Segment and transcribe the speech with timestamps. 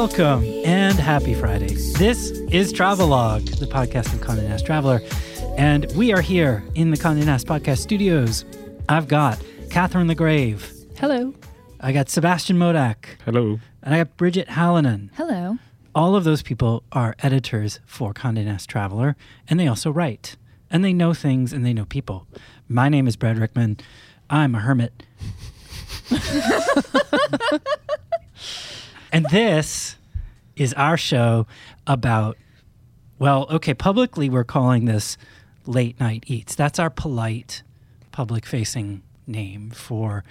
[0.00, 1.74] Welcome and happy Friday.
[1.74, 5.02] This is Travelogue, the podcast of Condé Nast Traveler,
[5.58, 8.46] and we are here in the Condé Nast Podcast Studios.
[8.88, 9.38] I've got
[9.68, 10.64] Catherine LaGrave.
[10.98, 11.34] Hello.
[11.80, 13.18] I got Sebastian Modak.
[13.26, 13.60] Hello.
[13.82, 15.10] And I got Bridget Hallinan.
[15.16, 15.58] Hello.
[15.94, 19.16] All of those people are editors for Condé Nast Traveler,
[19.48, 20.36] and they also write.
[20.70, 22.26] And they know things and they know people.
[22.70, 23.76] My name is Brad Rickman.
[24.30, 25.02] I'm a hermit.
[29.12, 29.96] and this
[30.56, 31.46] is our show
[31.86, 32.36] about,
[33.18, 35.16] well, okay, publicly we're calling this
[35.66, 36.54] Late Night Eats.
[36.54, 37.62] That's our polite,
[38.12, 40.24] public facing name for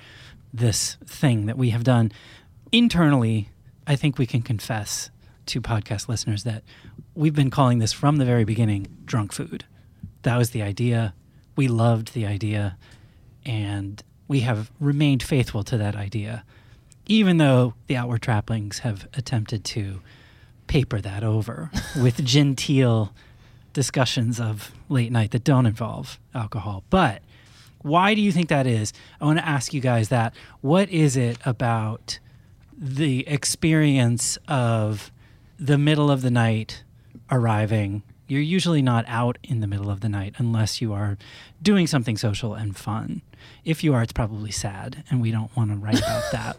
[0.54, 2.12] this thing that we have done.
[2.72, 3.50] Internally,
[3.88, 5.10] I think we can confess
[5.48, 6.64] to podcast listeners that
[7.16, 9.66] we've been calling this from the very beginning drunk food.
[10.24, 11.14] That was the idea.
[11.56, 12.78] We loved the idea.
[13.46, 16.44] And we have remained faithful to that idea,
[17.10, 20.00] even though the outward trappings have attempted to
[20.68, 21.72] paper that over
[22.02, 23.14] with genteel
[23.74, 26.84] discussions of late night that don't involve alcohol.
[26.90, 27.22] But
[27.82, 28.94] why do you think that is?
[29.20, 30.34] I want to ask you guys that.
[30.62, 32.20] What is it about
[32.78, 35.12] the experience of
[35.60, 36.84] the middle of the night
[37.32, 38.04] arriving?
[38.30, 41.18] You're usually not out in the middle of the night unless you are
[41.62, 43.22] doing something social and fun.
[43.66, 46.58] If you are, it's probably sad, and we don't want to write about that.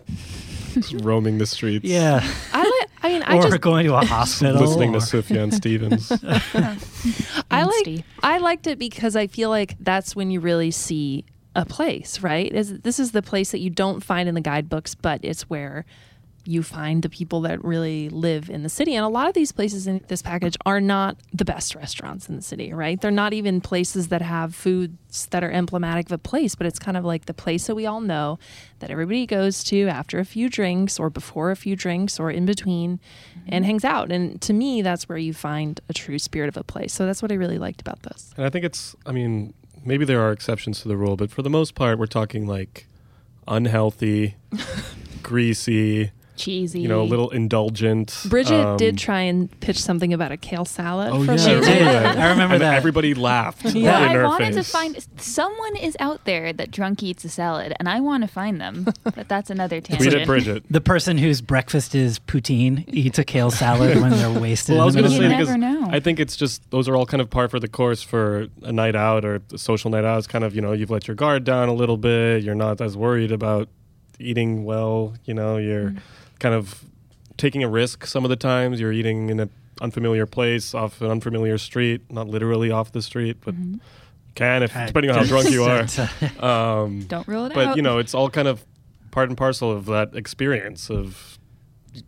[0.75, 1.85] Just roaming the streets.
[1.85, 2.21] Yeah.
[2.53, 2.91] I like.
[3.03, 4.61] I mean, I or just going to a hospital.
[4.61, 6.11] Listening or- to Sufjan Stevens.
[7.51, 8.05] I like.
[8.23, 11.25] I liked it because I feel like that's when you really see
[11.57, 12.21] a place.
[12.21, 12.53] Right?
[12.53, 15.85] Is this is the place that you don't find in the guidebooks, but it's where
[16.45, 18.95] you find the people that really live in the city.
[18.95, 22.37] And a lot of these places in this package are not the best restaurants in
[22.37, 23.01] the city, right?
[23.01, 26.79] They're not even places that have foods that are emblematic of a place, but it's
[26.79, 28.39] kind of like the place that we all know
[28.79, 32.47] that everybody goes to after a few drinks or before a few drinks or in
[32.47, 33.49] between mm-hmm.
[33.49, 34.11] and hangs out.
[34.11, 36.93] And to me, that's where you find a true spirit of a place.
[36.93, 38.33] So that's what I really liked about this.
[38.37, 39.53] and I think it's, I mean,
[39.85, 42.87] maybe there are exceptions to the rule, but for the most part, we're talking like
[43.47, 44.37] unhealthy,
[45.23, 46.81] greasy, Cheesy.
[46.81, 48.17] you know, a little indulgent.
[48.29, 51.11] Bridget um, did try and pitch something about a kale salad.
[51.13, 51.37] Oh, for yeah.
[51.37, 51.67] She later.
[51.67, 51.87] did.
[51.87, 52.75] I remember and that.
[52.75, 57.03] Everybody laughed Yeah, in I her wanted to find someone is out there that drunk
[57.03, 58.87] eats a salad, and I want to find them.
[59.15, 60.23] But that's another Tweet tangent.
[60.23, 60.65] at Bridget.
[60.71, 64.75] The person whose breakfast is poutine eats a kale salad when they're wasted.
[64.75, 65.95] Well, I was going to say middle of never because know.
[65.95, 68.73] I think it's just those are all kind of par for the course for a
[68.73, 70.19] night out or a social night out.
[70.19, 72.43] It's kind of you know you've let your guard down a little bit.
[72.45, 73.69] You're not as worried about
[74.19, 75.15] eating well.
[75.25, 75.95] You know you're
[76.41, 76.85] kind of
[77.37, 78.81] taking a risk some of the times.
[78.81, 83.39] You're eating in an unfamiliar place off an unfamiliar street, not literally off the street,
[83.45, 83.75] but Mm-hmm.
[83.75, 83.81] you
[84.35, 85.87] can if depending on how drunk you are.
[86.45, 87.77] Um, Don't rule it but out.
[87.77, 88.65] you know it's all kind of
[89.11, 91.39] part and parcel of that experience of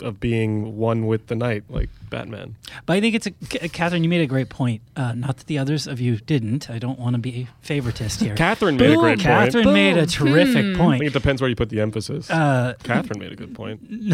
[0.00, 2.56] of being one with the night, like Batman.
[2.86, 4.02] But I think it's a C- Catherine.
[4.02, 4.82] You made a great point.
[4.96, 6.68] Uh, not that the others of you didn't.
[6.70, 8.34] I don't want to be a favoritist here.
[8.36, 9.64] Catherine made a great Catherine point.
[9.64, 10.82] Catherine made a terrific Hmm.
[10.82, 12.30] I think it depends where you put the emphasis.
[12.30, 13.80] Uh, Catherine made a good point.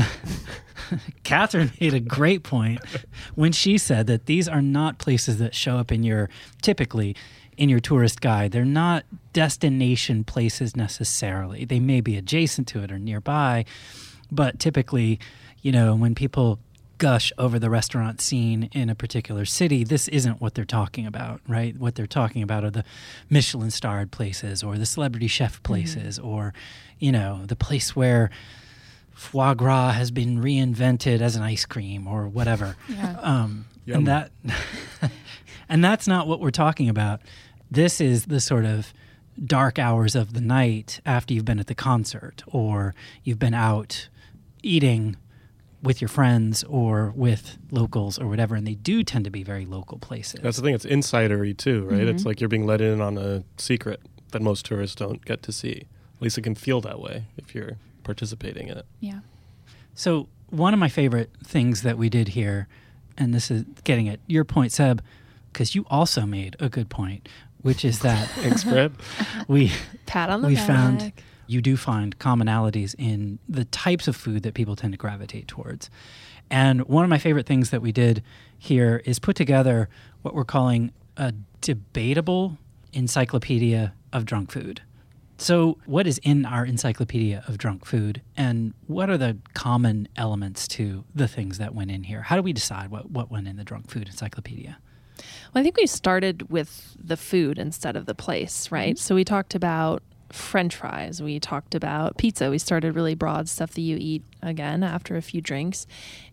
[1.25, 2.81] Catherine made a great point
[3.35, 6.31] when she said that these are not places that show up in your
[6.62, 7.15] typically
[7.56, 8.53] in your tourist guide.
[8.53, 11.65] They're not destination places necessarily.
[11.65, 13.65] They may be adjacent to it or nearby,
[14.31, 15.19] but typically,
[15.69, 16.59] you know, when people
[16.97, 21.43] gush over the restaurant scene in a particular city, this isn't what they're talking about,
[21.47, 21.77] right?
[21.77, 22.84] What they're talking about are the
[23.29, 26.55] Michelin starred places or the celebrity chef places or,
[26.99, 28.31] you know, the place where
[29.12, 32.75] foie gras has been reinvented as an ice cream or whatever.
[32.89, 33.19] Yeah.
[33.21, 34.31] Um, and that
[35.69, 37.21] and that's not what we're talking about.
[37.71, 38.95] This is the sort of
[39.45, 44.09] dark hours of the night after you've been at the concert or you've been out
[44.62, 45.19] eating
[45.83, 49.65] with your friends or with locals or whatever and they do tend to be very
[49.65, 50.41] local places.
[50.43, 50.75] That's the thing.
[50.75, 52.00] It's insidery too, right?
[52.00, 52.28] It's Mm-hmm.
[52.28, 54.00] like you're being let in on a secret
[54.32, 55.87] that most tourists don't get to see.
[56.17, 58.87] At least it can feel that way if you're participating in it.
[59.00, 59.20] yeah.
[59.94, 62.69] So one of my favorite things that we did here,
[63.17, 65.03] and this is getting at your point, Seb,
[65.53, 67.29] because you also made a good point,
[67.62, 68.93] which is that Thanks, Brad.
[69.49, 69.70] we
[70.06, 70.67] Pat on the we back.
[70.67, 71.12] found
[71.49, 75.91] you do find commonalities in the types of food that people tend to gravitate towards.
[76.50, 78.23] And one of my favorite things that we did
[78.59, 79.89] here is put together
[80.23, 82.59] what we're calling a debatable
[82.93, 84.83] encyclopedia of drunk food.
[85.41, 90.67] So, what is in our encyclopedia of drunk food, and what are the common elements
[90.69, 92.23] to the things that went in here?
[92.23, 94.79] How do we decide what, what went in the drunk food encyclopedia?
[95.55, 98.97] Well, I think we started with the food instead of the place, right?
[98.97, 99.03] Mm-hmm.
[99.03, 101.23] So we talked about French fries.
[101.23, 102.51] We talked about pizza.
[102.51, 105.87] We started really broad stuff that you eat again after a few drinks.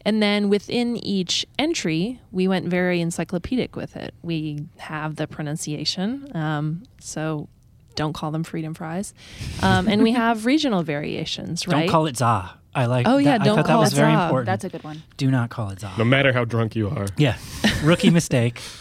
[0.03, 4.13] And then within each entry, we went very encyclopedic with it.
[4.21, 6.29] We have the pronunciation.
[6.35, 7.47] Um, so
[7.95, 9.13] don't call them freedom fries.
[9.61, 11.81] Um, and we have regional variations, right?
[11.81, 12.51] Don't call it za.
[12.73, 13.07] I like.
[13.07, 13.45] Oh, yeah, that.
[13.45, 14.23] Don't thought that call was it very za.
[14.25, 14.45] important.
[14.47, 15.03] That's a good one.
[15.15, 15.93] Do not call it za.
[15.97, 17.07] No matter how drunk you are.
[17.17, 17.37] Yeah,
[17.83, 18.61] rookie mistake.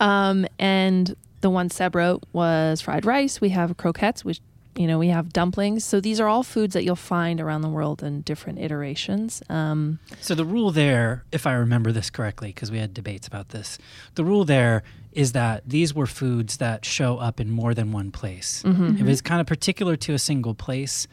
[0.00, 1.14] Um, and
[1.44, 3.38] the one Seb wrote was fried rice.
[3.38, 4.40] We have croquettes, which
[4.76, 5.84] you know we have dumplings.
[5.84, 9.42] So these are all foods that you'll find around the world in different iterations.
[9.50, 13.50] Um, So the rule there, if I remember this correctly, because we had debates about
[13.50, 13.76] this,
[14.14, 18.10] the rule there is that these were foods that show up in more than one
[18.10, 18.62] place.
[18.64, 19.02] Mm-hmm.
[19.02, 21.06] If it's kind of particular to a single place,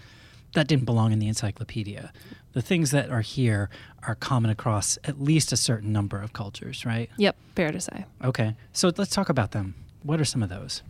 [0.54, 2.14] that didn't belong in the encyclopedia.
[2.54, 3.70] The things that are here
[4.08, 7.10] are common across at least a certain number of cultures, right?
[7.18, 8.06] yep, fair to say.
[8.24, 8.56] Okay.
[8.72, 9.76] So let's talk about them.
[10.04, 10.84] What are some of those?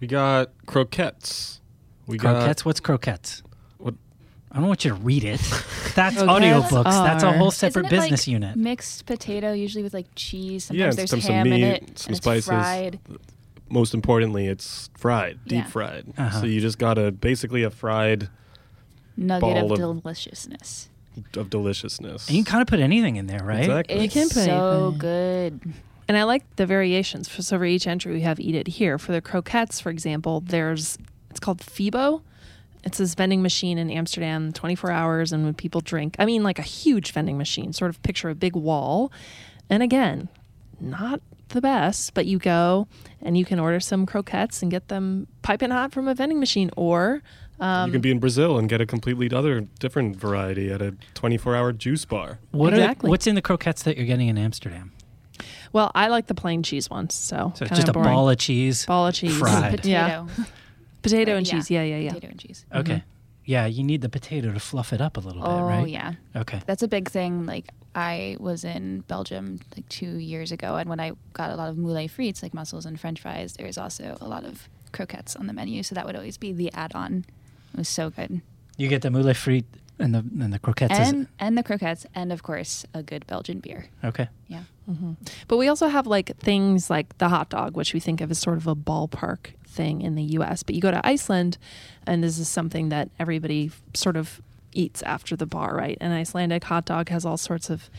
[0.00, 1.60] We got croquettes.
[2.06, 2.64] We Croquettes?
[2.64, 3.42] What's croquettes?
[3.78, 3.94] What-
[4.52, 5.40] I don't want you to read it.
[5.94, 6.20] That's Croquettes
[6.70, 6.84] audiobooks.
[6.84, 8.56] That's a whole separate Isn't it business like unit.
[8.56, 10.70] Mixed potato, usually with like cheese.
[10.72, 11.98] Yeah, there's some- some ham in it.
[11.98, 12.46] some and it's spices.
[12.48, 12.98] fried.
[13.68, 15.66] Most importantly, it's fried, deep Yeah.
[15.66, 16.06] fried.
[16.16, 16.40] Uh-huh.
[16.40, 18.28] So you just got a basically a fried
[19.16, 20.88] Nugget Ball of of- deliciousness.
[21.36, 22.28] of deliciousness.
[22.28, 23.60] And you can kind of put anything in there, right?
[23.60, 24.02] Exactly.
[24.02, 24.98] You can It's put so anything.
[24.98, 25.72] good.
[26.08, 27.30] And I like the variations.
[27.30, 28.98] So for each entry, we have eat it here.
[28.98, 30.98] For the croquettes, for example, there's
[31.30, 32.22] it's called Febo.
[32.84, 36.60] It's this vending machine in Amsterdam, 24 hours, and when people drink, I mean, like
[36.60, 37.72] a huge vending machine.
[37.72, 39.10] Sort of picture a big wall.
[39.68, 40.28] And again,
[40.80, 42.86] not the best, but you go
[43.20, 46.70] and you can order some croquettes and get them piping hot from a vending machine,
[46.76, 47.22] or
[47.58, 50.94] um, you can be in Brazil and get a completely other different variety at a
[51.14, 52.38] 24-hour juice bar.
[52.52, 53.10] What are- Exactly.
[53.10, 54.92] what's in the croquettes that you're getting in Amsterdam?
[55.76, 57.14] Well, I like the plain cheese ones.
[57.14, 58.08] So, So it's just a boring.
[58.08, 58.86] ball of cheese.
[58.86, 59.72] ball of cheese, fried.
[59.76, 59.88] Potato.
[59.88, 60.26] Yeah.
[61.02, 61.52] potato Right, and yeah.
[61.52, 61.70] cheese.
[61.70, 62.08] Yeah, yeah, yeah.
[62.14, 62.64] Potato and cheese.
[62.74, 62.92] Okay.
[62.94, 63.08] Mm-hmm.
[63.44, 65.82] Yeah, you need the potato to fluff it up a little bit, oh, right?
[65.82, 66.60] Oh yeah, Okay.
[66.66, 67.46] that's a big thing.
[67.46, 71.68] Like I was in Belgium like two years ago, and when I got a lot
[71.70, 75.36] of moules frites, like mussels and French fries, there was also a lot of croquettes
[75.36, 75.82] on the menu.
[75.84, 77.24] So that would always be the add-on.
[77.74, 78.40] It was so good,
[78.78, 79.66] You get the moule frite
[80.00, 80.98] and the and the croquettes.
[80.98, 83.86] and and the croquettes, and of course a good Belgian beer.
[84.02, 84.28] okay.
[84.48, 84.62] Yeah.
[84.90, 85.12] Mm-hmm.
[85.48, 88.38] But we also have like things like the hot dog, which we think of as
[88.38, 90.62] sort of a ballpark thing in the US.
[90.62, 91.58] But you go to Iceland,
[92.06, 94.40] and this is something that everybody sort of
[94.72, 95.98] eats after the bar, right?
[96.00, 97.90] An Icelandic hot dog has all sorts of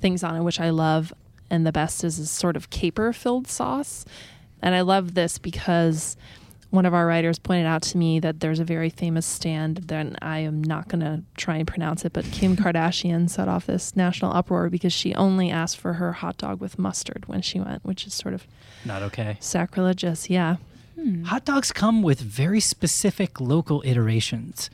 [0.00, 1.12] things on it, which I love.
[1.50, 4.04] And the best is a sort of caper filled sauce.
[4.60, 6.16] And I love this because
[6.76, 10.06] one of our writers pointed out to me that there's a very famous stand that
[10.22, 13.96] I am not going to try and pronounce it, but Kim Kardashian set off this
[13.96, 17.84] national uproar because she only asked for her hot dog with mustard when she went,
[17.84, 18.46] which is sort of
[18.84, 19.38] Not okay.
[19.40, 20.30] sacrilegious.
[20.30, 20.56] Yeah,
[20.94, 21.24] hmm.
[21.24, 24.70] Hot dogs come with very specific local iterations,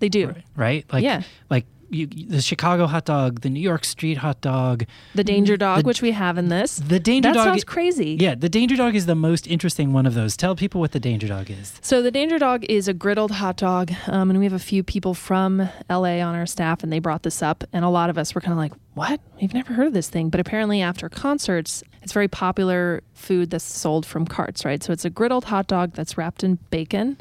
[0.00, 0.34] they do.
[0.56, 0.84] right?
[0.92, 1.22] Like Yeah.
[1.50, 4.84] like you, the Chicago hot dog, the New York Street hot dog,
[5.14, 6.76] The danger dog, The- which we have in this.
[6.76, 7.44] the Danger that Dog.
[7.46, 8.16] sounds crazy.
[8.18, 10.36] Yeah, the Danger Dog is the most interesting one of those.
[10.36, 11.74] Tell people what the Danger Dog is.
[11.82, 14.82] So the Danger Dog is a griddled hot dog, um, and we have a few
[14.82, 18.16] people from LA on our staff, and they brought this up, and a lot of
[18.18, 19.20] us were kind of like, "What?
[19.40, 23.64] We've never heard of this thing." But apparently, after concerts, it's very popular food that's
[23.64, 24.82] sold from carts, right?
[24.82, 27.18] So it's a griddled hot dog that's wrapped in bacon,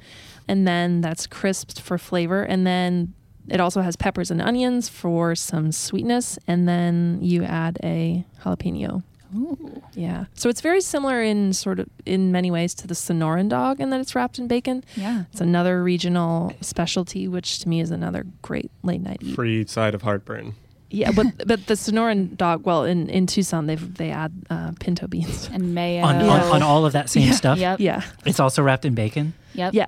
[0.47, 3.13] and then that's crisped for flavor, and then
[3.47, 9.03] it also has peppers and onions for some sweetness, and then you add a jalapeno.
[9.35, 9.81] Ooh.
[9.93, 10.25] Yeah.
[10.33, 13.89] So it's very similar in sort of in many ways to the Sonoran dog in
[13.91, 14.83] that it's wrapped in bacon.
[14.95, 15.23] Yeah.
[15.31, 19.35] It's another regional specialty, which to me is another great late night eat.
[19.35, 20.55] Free side of heartburn.
[20.89, 25.07] Yeah, but but the Sonoran dog, well, in, in Tucson, they they add uh, pinto
[25.07, 25.49] beans.
[25.53, 26.03] And mayo.
[26.03, 27.33] On, on, on all of that same Yeah.
[27.33, 27.57] stuff.
[27.57, 27.79] Yep.
[27.79, 29.33] Yeah, It's also wrapped in bacon.
[29.53, 29.73] Yep.
[29.73, 29.85] yeah.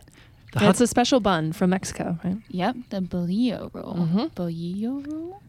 [0.53, 2.37] The And hot, it's a special bun from Mexico, right?
[2.49, 2.75] Yep.
[2.89, 3.95] The bolillo roll.
[3.95, 4.31] Mhm.
[4.33, 5.41] Bolillo roll.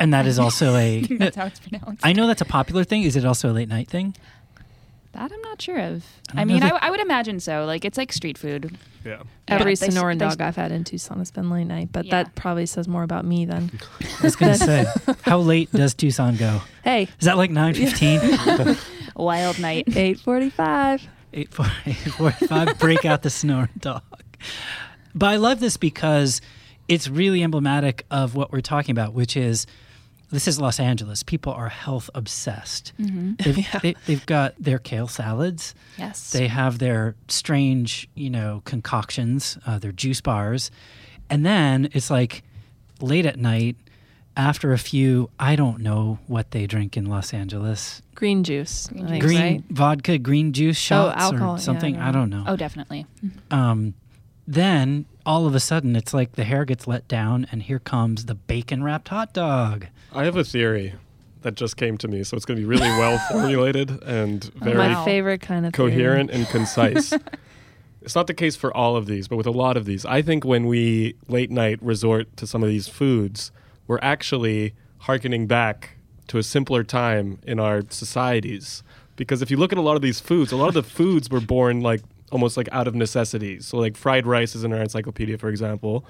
[0.00, 1.02] and that is also a.
[1.10, 2.04] That's how it's pronounced.
[2.04, 3.02] I know that's a popular thing.
[3.04, 4.16] Is it also a late night thing?
[5.12, 6.04] That I'm not sure of.
[6.34, 7.64] I I, mean, know I, I would imagine so.
[7.66, 8.76] Like it's like street food.
[9.04, 9.22] Yeah.
[9.46, 12.06] Every Yeah, Sonoran they s- dog I've had in Tucson has been late night, but
[12.06, 12.24] Yeah.
[12.24, 13.70] that probably says more about me than.
[14.00, 14.86] I was going to say,
[15.22, 16.62] how late does Tucson go?
[16.82, 18.80] Hey, Is that like 9.15?
[19.16, 19.84] Wild night.
[19.96, 21.06] eight forty-five.
[21.34, 24.02] 8.45, break out the snoring dog.
[25.14, 26.40] But I love this because
[26.88, 29.66] it's really emblematic of what we're talking about, which is
[30.30, 31.22] this is Los Angeles.
[31.22, 32.92] People are health obsessed.
[33.00, 33.34] Mm-hmm.
[33.38, 35.74] They've, they, they've got their kale salads.
[35.96, 36.30] Yes.
[36.30, 40.70] They have their strange, you know, concoctions, uh, their juice bars.
[41.30, 42.42] And then it's like
[43.00, 43.76] late at night,
[44.36, 48.02] after a few, I don't know what they drink in Los Angeles.
[48.16, 48.88] Green juice.
[48.88, 49.20] Green juice.
[49.20, 49.64] Green right?
[49.70, 51.94] vodka, green juice shots oh, alcohol, or yeah, something.
[51.94, 52.08] yeah.
[52.08, 52.44] I don't know.
[52.46, 53.06] oh, definitely.
[53.52, 53.94] Um,
[54.46, 58.26] then all of a sudden it's like the hair gets let down and here comes
[58.26, 59.86] the bacon wrapped hot dog.
[60.12, 60.94] I have a theory
[61.42, 64.76] that just came to me, so it's going to be really well formulated and very
[64.76, 65.90] My favorite kind of theory.
[65.90, 67.12] coherent and concise.
[68.02, 70.04] it's not the case for all of these, but with a lot of these.
[70.06, 73.52] I think when we late night resort to some of these foods,
[73.86, 75.96] we're actually hearkening back
[76.28, 78.82] to a simpler time in our societies.
[79.16, 81.28] Because if you look at a lot of these foods, a lot of the foods
[81.30, 82.00] were born like
[82.34, 83.60] almost like out of necessity.
[83.60, 86.04] So like fried rice is in our encyclopedia, for example,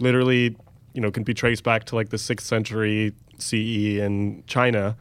[0.00, 0.56] literally,
[0.92, 4.96] you know, can be traced back to like the sixth century CE in China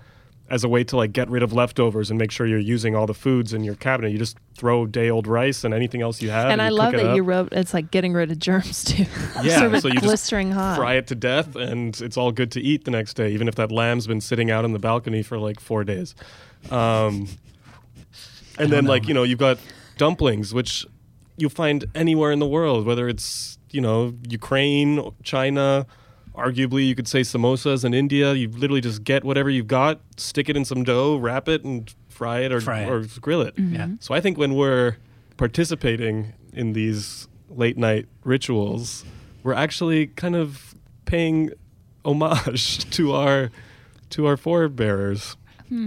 [0.52, 3.08] as a way to like get rid of leftovers and make sure you're using all
[3.08, 4.12] the foods in your cabinet.
[4.12, 6.52] You just throw day old rice and anything else you have.
[6.52, 9.06] And I love that you wrote it's like getting rid of germs too.
[9.42, 10.78] Yeah, Serve it so you just blistering hot.
[10.78, 13.56] fry it to death and it's all good to eat the next day, even if
[13.56, 16.14] that lamb's been sitting out on the balcony for like four days.
[16.70, 17.28] Um,
[18.60, 18.92] and then know.
[18.92, 19.58] like you know you've got
[20.02, 20.84] dumplings, which
[21.38, 24.92] you find anywhere in the world, whether it's you know Ukraine,
[25.22, 25.86] China.
[26.34, 28.34] Arguably, you could say samosas in India.
[28.34, 31.94] You literally just get whatever you've got, stick it in some dough, wrap it, and
[32.10, 32.90] fry it or, Fry it.
[32.90, 33.56] or grill it.
[33.58, 33.76] Mm-hmm.
[33.76, 33.88] Yeah.
[34.00, 34.96] So I think when we're
[35.38, 39.04] participating in these late night rituals,
[39.44, 40.74] we're actually kind of
[41.06, 41.52] paying
[42.06, 43.52] homage to our
[44.12, 45.36] to our forebearers.
[45.60, 45.86] I, hmm.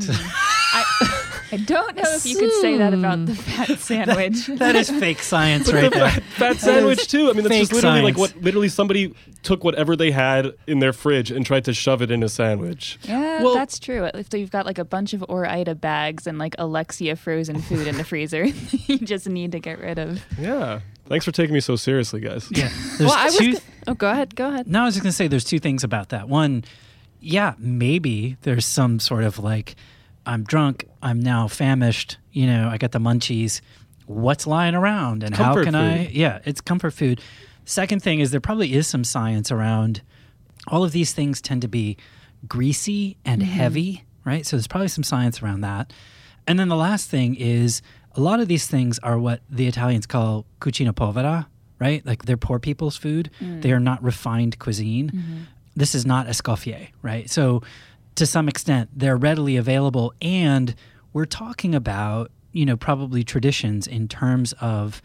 [1.54, 4.46] I don't know if you could say that about the fat sandwich.
[4.46, 6.10] That is fake science right the there.
[6.10, 7.30] fat, fat sandwich too.
[7.30, 8.34] I mean, that's fake just literally like science.
[8.34, 12.10] what literally somebody took whatever they had in their fridge and tried to shove it
[12.10, 12.98] in a sandwich.
[13.04, 14.04] Yeah, Well- that's true.
[14.14, 17.96] If you've got like a bunch of Ore-Ida bags and like Alexia frozen food in
[17.96, 18.44] the freezer,
[18.86, 20.22] you just need to get rid of.
[20.38, 20.80] Yeah.
[21.06, 22.48] Thanks for taking me so seriously, guys.
[22.50, 22.70] Yeah.
[22.96, 23.36] There's well, I was.
[23.36, 23.58] two, go-
[23.88, 24.34] oh, go ahead.
[24.34, 24.66] Go ahead.
[24.66, 26.28] No, I was just going to say there's two things about that.
[26.28, 26.64] One,
[27.20, 29.76] yeah, maybe there's some sort of like,
[30.26, 33.60] I'm drunk, I'm now famished, you know, I got the munchies.
[34.06, 36.08] What's lying around and how Comfort can I?
[36.08, 37.20] Yeah, it's comfort food.
[37.64, 40.02] Second thing is there probably is some science around
[40.68, 41.96] all of these things tend to be
[42.46, 43.50] greasy and mm-hmm.
[43.50, 44.44] heavy, right?
[44.46, 45.92] So there's probably some science around that.
[46.46, 47.80] And then the last thing is
[48.14, 52.04] a lot of these things are what the Italians call cucina povera, right?
[52.04, 53.30] Like they're poor people's food.
[53.40, 53.72] They mm.
[53.72, 55.10] are not refined cuisine.
[55.10, 55.36] Mm-hmm.
[55.76, 57.28] This is not escoffier, right?
[57.28, 57.62] So
[58.16, 60.12] to some extent, they're readily available.
[60.22, 60.74] And
[61.12, 65.02] we're talking about, you know, probably traditions in terms of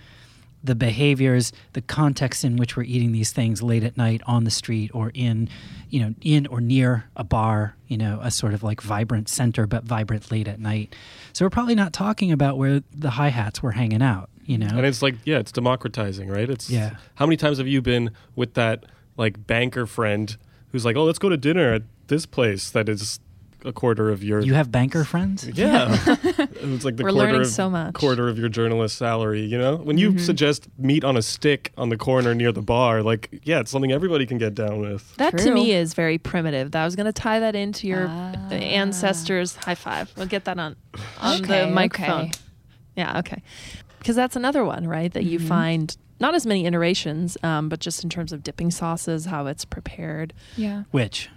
[0.61, 4.51] the behaviors, the context in which we're eating these things late at night on the
[4.51, 5.47] street or in,
[5.89, 9.65] you know, in or near a bar, you know, a sort of like vibrant center,
[9.65, 10.93] but vibrant late at night.
[11.31, 14.67] So we're probably not talking about where the hi hats were hanging out, you know.
[14.67, 16.49] And it's like, yeah, it's democratizing, right?
[16.49, 16.97] It's Yeah.
[17.15, 18.85] How many times have you been with that
[19.15, 20.35] like banker friend
[20.71, 23.19] who's like, "Oh, let's go to dinner at this place that is
[23.65, 25.45] a quarter of your you have banker friends?
[25.53, 27.93] yeah." it's like the We're quarter learning of, so much.
[27.93, 29.41] quarter of your journalist salary.
[29.41, 33.03] You know, when you suggest meat on a stick on the corner near the bar,
[33.03, 35.13] like, yeah, it's something everybody can get down with.
[35.17, 36.73] That to me is very primitive.
[36.75, 38.49] I was going to tie that into your Ah.
[38.51, 39.55] ancestors.
[39.55, 40.11] High five.
[40.15, 40.75] We'll get that on
[41.21, 42.21] on Okay, the microphone.
[42.27, 42.31] okay.
[42.95, 43.19] Yeah.
[43.19, 43.41] Okay.
[43.99, 45.11] Because that's another one, right?
[45.11, 45.31] That Mm-hmm.
[45.33, 49.45] you find not as many iterations, um, but just in terms of dipping sauces, how
[49.47, 50.83] it's prepared, Yeah.
[50.91, 51.29] Which?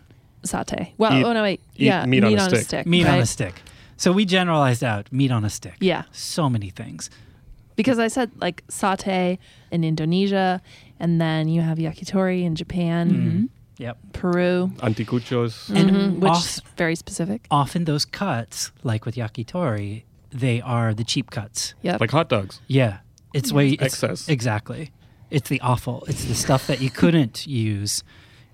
[0.45, 0.95] Saute.
[0.99, 1.61] Well, Eat- oh no, wait.
[1.77, 2.87] yeah, meat on a stick.
[2.87, 3.63] Meat on a stick.
[3.97, 5.77] So we generalized out meat on a stick.
[5.81, 6.03] Yeah.
[6.13, 7.09] So many things.
[7.77, 9.39] because I said like satay
[9.71, 10.61] in Indonesia,
[11.01, 13.45] and then you have yakitori in Japan, Mm-hmm.
[13.79, 13.97] Yep.
[14.13, 15.69] Peru, Anticuchos.
[15.75, 17.47] And mhm, which off- is very specific.
[17.51, 21.75] Often those cuts, like with yakitori, they are the cheap cuts.
[21.83, 22.01] Yep.
[22.01, 22.61] Like hot dogs.
[22.69, 22.99] Yeah,
[23.33, 24.29] it's way it's, Excess.
[24.29, 24.91] Exactly,
[25.31, 26.05] it's the offal.
[26.07, 28.05] It's the stuff that you couldn't use,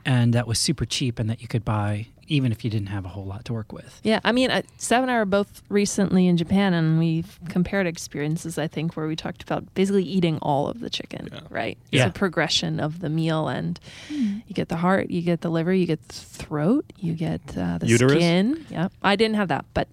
[0.05, 3.07] and that was super cheap, and that you could buy even if you didn't have
[3.07, 4.01] a whole lot to work with.
[4.05, 7.87] Yeah, I mean, uh, Sav and I were both recently in Japan, and we've compared
[7.87, 8.59] experiences.
[8.59, 11.41] I think where we talked about basically eating all of the chicken, Yeah.
[11.49, 11.79] right?
[11.91, 12.07] Yeah.
[12.07, 15.73] It's a progression of the meal, and you get the heart, you get the liver,
[15.73, 18.13] you get the throat, you get uh, the Uterus?
[18.13, 18.67] skin.
[18.69, 19.89] Yeah, I didn't have that, but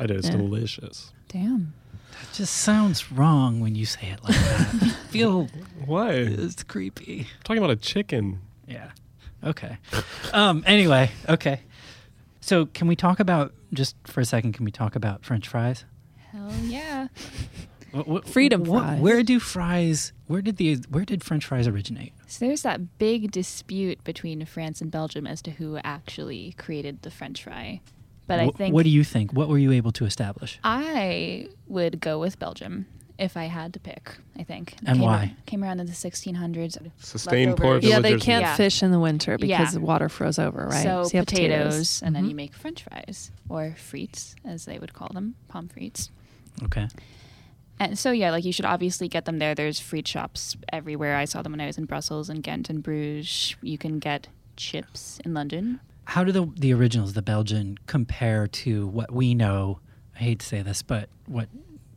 [0.00, 0.16] I did.
[0.16, 0.38] It's Yeah.
[0.38, 1.12] delicious.
[1.28, 1.74] Damn.
[2.10, 4.68] That just sounds wrong when you say it like that.
[4.82, 5.48] I feel
[5.84, 6.10] Why?
[6.14, 7.28] it's creepy.
[7.44, 8.40] talking about a chicken.
[8.66, 8.90] Yeah.
[9.46, 9.78] Okay.
[10.32, 10.62] Um.
[10.66, 11.10] Anyway.
[11.28, 11.60] Okay.
[12.40, 14.52] So can we talk about just for a second?
[14.52, 15.84] Can we talk about French fries?
[16.32, 17.08] Hell yeah.
[17.92, 19.00] What- what- Freedom what- fries.
[19.00, 20.12] Where do fries?
[20.26, 22.12] Where did the where did French fries originate?
[22.26, 27.10] So there's that big dispute between France and Belgium as to who actually created the
[27.10, 27.80] French fry.
[28.26, 29.32] But I think What do you think?
[29.32, 30.58] What were you able to establish?
[30.64, 32.86] I would go with Belgium
[33.18, 34.16] if I had to pick.
[34.38, 34.72] I think.
[34.74, 35.34] It And came why?
[35.46, 36.78] Came around in the 1600s.
[36.98, 37.90] Sustained poor Leftovers.
[37.90, 38.56] yeah, they can't Yeah.
[38.56, 39.70] fish in the winter because Yeah.
[39.70, 40.82] the water froze over, right?
[40.82, 42.28] So, you have potatoes, and then Mhm.
[42.30, 46.10] you make French fries or frites, as they would call them, pommes frites.
[46.64, 46.88] Okay.
[47.78, 49.54] And so yeah, like you should obviously get them there.
[49.54, 51.16] There's free shops everywhere.
[51.16, 53.54] I saw them when I was in Brussels and Ghent and Bruges.
[53.62, 55.80] You can get chips in London.
[56.04, 59.80] How do the the originals, the Belgian, compare to what we know?
[60.14, 61.48] I hate to say this, but what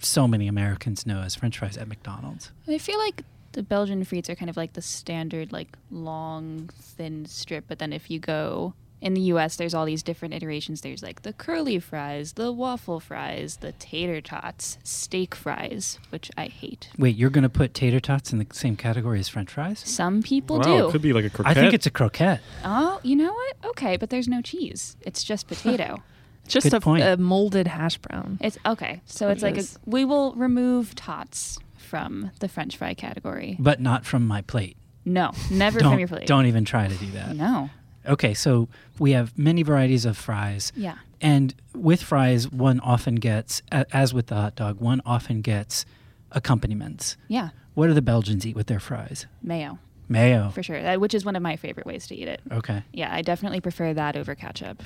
[0.06, 2.52] so many Americans know as French fries at McDonald's.
[2.68, 7.26] I feel like the Belgian frites are kind of like the standard, like long, thin
[7.26, 7.66] strip.
[7.68, 10.82] But then if you go in the U.S., there's all these different iterations.
[10.82, 16.46] There's like the curly fries, the waffle fries, the tater tots, steak fries, which I
[16.46, 16.90] hate.
[16.98, 19.80] Wait, you're going to put tater tots in the same category as French fries?
[19.80, 20.88] Some people wow, do.
[20.88, 21.58] it could be like a croquette.
[21.58, 22.42] I think it's a croquette.
[22.64, 23.56] Oh, you know what?
[23.66, 24.98] Okay, but there's no cheese.
[25.02, 26.04] It's just potato.
[26.50, 27.04] Just Good a, point.
[27.04, 28.38] a molded hash brown.
[28.42, 29.02] it's okay.
[29.06, 33.56] So it's it like a, we will remove tots from the French fry category.
[33.60, 34.76] but not from my plate.
[35.06, 36.28] No, never from your plate.
[36.28, 37.36] Don't even try to do that.
[37.36, 37.70] No.
[38.06, 38.68] Okay, so
[39.00, 40.72] we have many varieties of fries.
[40.76, 40.98] Yeah.
[41.22, 45.86] And with fries, one often gets, as with the hot dog, one often gets
[46.32, 47.18] accompaniments.
[47.28, 47.50] Yeah.
[47.74, 49.26] What do the Belgians eat with their fries?
[49.42, 49.80] Mayo
[50.10, 50.50] Mayo.
[50.50, 50.82] for sure.
[50.82, 52.42] That, which is one of my favorite ways to eat it.
[52.52, 52.84] Okay.
[52.92, 54.82] Yeah, I definitely prefer that over ketchup.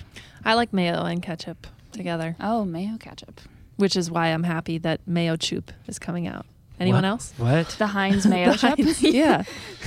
[0.45, 3.39] I like mayo and ketchup together, Oh, mayo ketchup.
[3.77, 6.45] which is why I'm happy that Mayochup is coming out.
[6.79, 7.07] Anyone What?
[7.07, 7.33] else?
[7.37, 7.69] What?
[7.79, 8.77] The Heinz mayo The chip.
[8.79, 9.43] Heinz- yeah.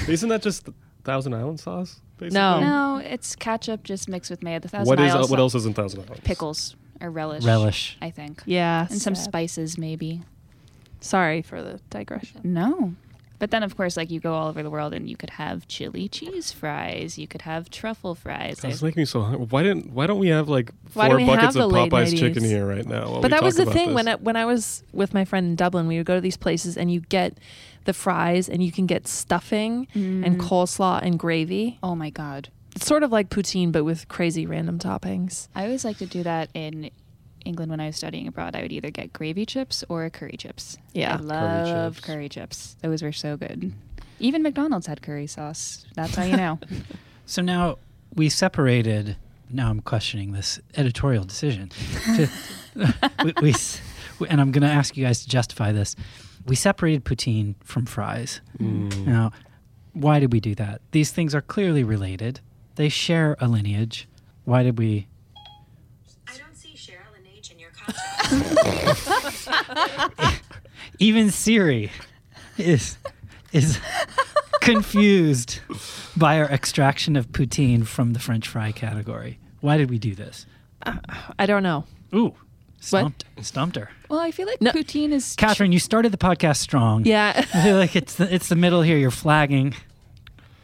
[0.09, 0.69] Isn't that just
[1.05, 2.01] Thousand Island sauce?
[2.17, 2.39] Basically?
[2.39, 2.61] No.
[2.61, 4.59] No, it's ketchup just mixed with mayo.
[4.61, 6.25] The thousand What is uh, Isles- what else is in Thousand Island?
[6.25, 7.45] Pickles or relish.
[7.45, 7.99] Relish.
[8.01, 8.43] I think.
[8.47, 8.87] Yeah.
[8.89, 10.23] And some spices, maybe.
[11.01, 12.41] Sorry for the digression.
[12.45, 12.95] No.
[13.39, 15.69] But then, of course, like you go all over the world and you could have
[15.69, 17.19] chili cheese fries.
[17.19, 18.57] You could have truffle fries.
[18.57, 19.47] God, There's- It's making me so hungry.
[19.51, 21.75] Why didn't Why don't we have like Why four don't we buckets have of the
[21.75, 23.11] late Popeye's chicken here right now?
[23.11, 23.95] while But we that talk was the thing this?
[23.95, 26.37] when I, when I was with my friend in Dublin, we would go to these
[26.37, 27.39] places and you get
[27.85, 30.39] the fries and you can get stuffing and Mm.
[30.39, 31.79] coleslaw and gravy.
[31.83, 32.49] Oh my god.
[32.75, 35.49] It's sort of like poutine, but with crazy random toppings.
[35.55, 36.91] I always like to do that in
[37.47, 38.55] England when I was studying abroad.
[38.57, 40.77] I would either get gravy chips or curry chips.
[40.93, 41.15] Yeah.
[41.15, 42.07] I Curry love chips.
[42.07, 42.77] curry chips.
[42.83, 43.73] Those were so good.
[44.19, 45.85] Even McDonald's had curry sauce.
[45.95, 46.59] That's how you know.
[47.29, 47.79] So now
[48.15, 49.17] we separated.
[49.51, 51.71] Now I'm questioning this editorial decision.
[52.15, 52.29] To-
[53.43, 53.53] we,
[54.21, 55.97] we and I'm going to ask you guys to justify this.
[56.47, 58.41] We separated poutine from fries.
[58.61, 59.07] Mm.
[59.09, 59.33] Now,
[59.93, 60.83] why did we do that?
[60.93, 62.39] These things are clearly related.
[62.77, 64.07] They share a lineage.
[64.45, 65.09] Why did we?
[66.29, 67.76] I don't see Cheryl and H in your contact.
[70.99, 71.91] Even Siri
[72.59, 72.97] is
[73.53, 73.79] is
[74.61, 75.61] confused
[76.17, 79.39] by our extraction of poutine from the French fry category.
[79.61, 80.47] Why did we do this?
[80.85, 80.97] Uh,
[81.39, 81.85] I don't know.
[82.15, 82.35] Ooh,
[82.81, 83.91] stumped, stumped her.
[84.09, 84.71] well, I feel like No.
[84.73, 87.05] poutine is Catherine, you started the podcast strong.
[87.05, 87.33] Yeah.
[87.37, 88.97] I feel like it's the, it's the middle here.
[88.99, 89.75] You're flagging.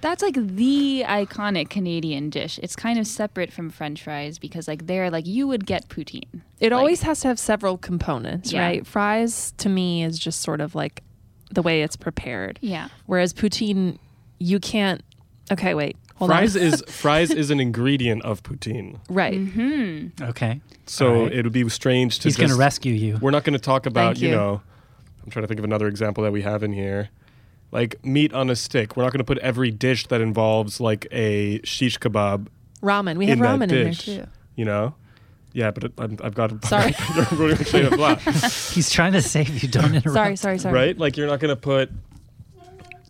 [0.03, 2.59] That's like the iconic Canadian dish.
[2.62, 6.43] It's kind of separate from French fries because like they're like you would get poutine.
[6.61, 8.62] It Like- always has to have several components, Yeah.
[8.67, 8.87] right?
[8.87, 11.03] Fries to me is just sort of like
[11.51, 12.59] the way it's prepared.
[12.61, 12.88] Yeah.
[13.07, 13.99] Whereas poutine,
[14.38, 15.03] you can't.
[15.51, 15.97] Okay, wait.
[16.17, 16.62] Hold fries on.
[16.62, 19.38] is fries is an ingredient of poutine, right.
[19.38, 20.09] Hmm.
[20.21, 20.61] Okay.
[20.87, 21.33] so All right.
[21.33, 22.25] it would be strange to.
[22.29, 23.19] He's going to rescue you.
[23.21, 24.35] We're not going to talk about you you.
[24.35, 24.62] know.
[25.25, 27.09] I'm trying to think of another example that we have in here,
[27.72, 28.96] like meat on a stick.
[28.96, 32.46] We're not going to put every dish that involves like a shish kebab
[32.82, 33.16] Ramen.
[33.16, 34.04] We have in that ramen in there dish.
[34.04, 34.26] too.
[34.56, 34.94] You know.
[35.54, 36.64] Yeah, but it, I'm, I've got.
[36.64, 36.94] Sorry.
[37.14, 38.20] you're ruining the chain of thought.
[38.72, 39.68] He's trying to save you.
[39.68, 40.14] Don't interrupt.
[40.14, 40.74] Sorry, sorry, sorry.
[40.74, 40.98] right?
[40.98, 41.90] Like you're not going to put.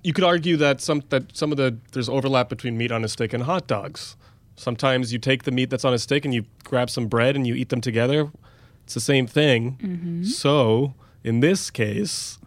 [0.02, 3.08] You could argue that some that some of the there's overlap between meat on a
[3.08, 4.16] stick and hot dogs.
[4.56, 7.46] Sometimes you take the meat that's on a stick and you grab some bread and
[7.46, 8.30] you eat them together.
[8.84, 9.78] It's the same thing.
[9.80, 10.24] Mm-hmm.
[10.24, 10.94] So
[11.24, 12.38] in this case,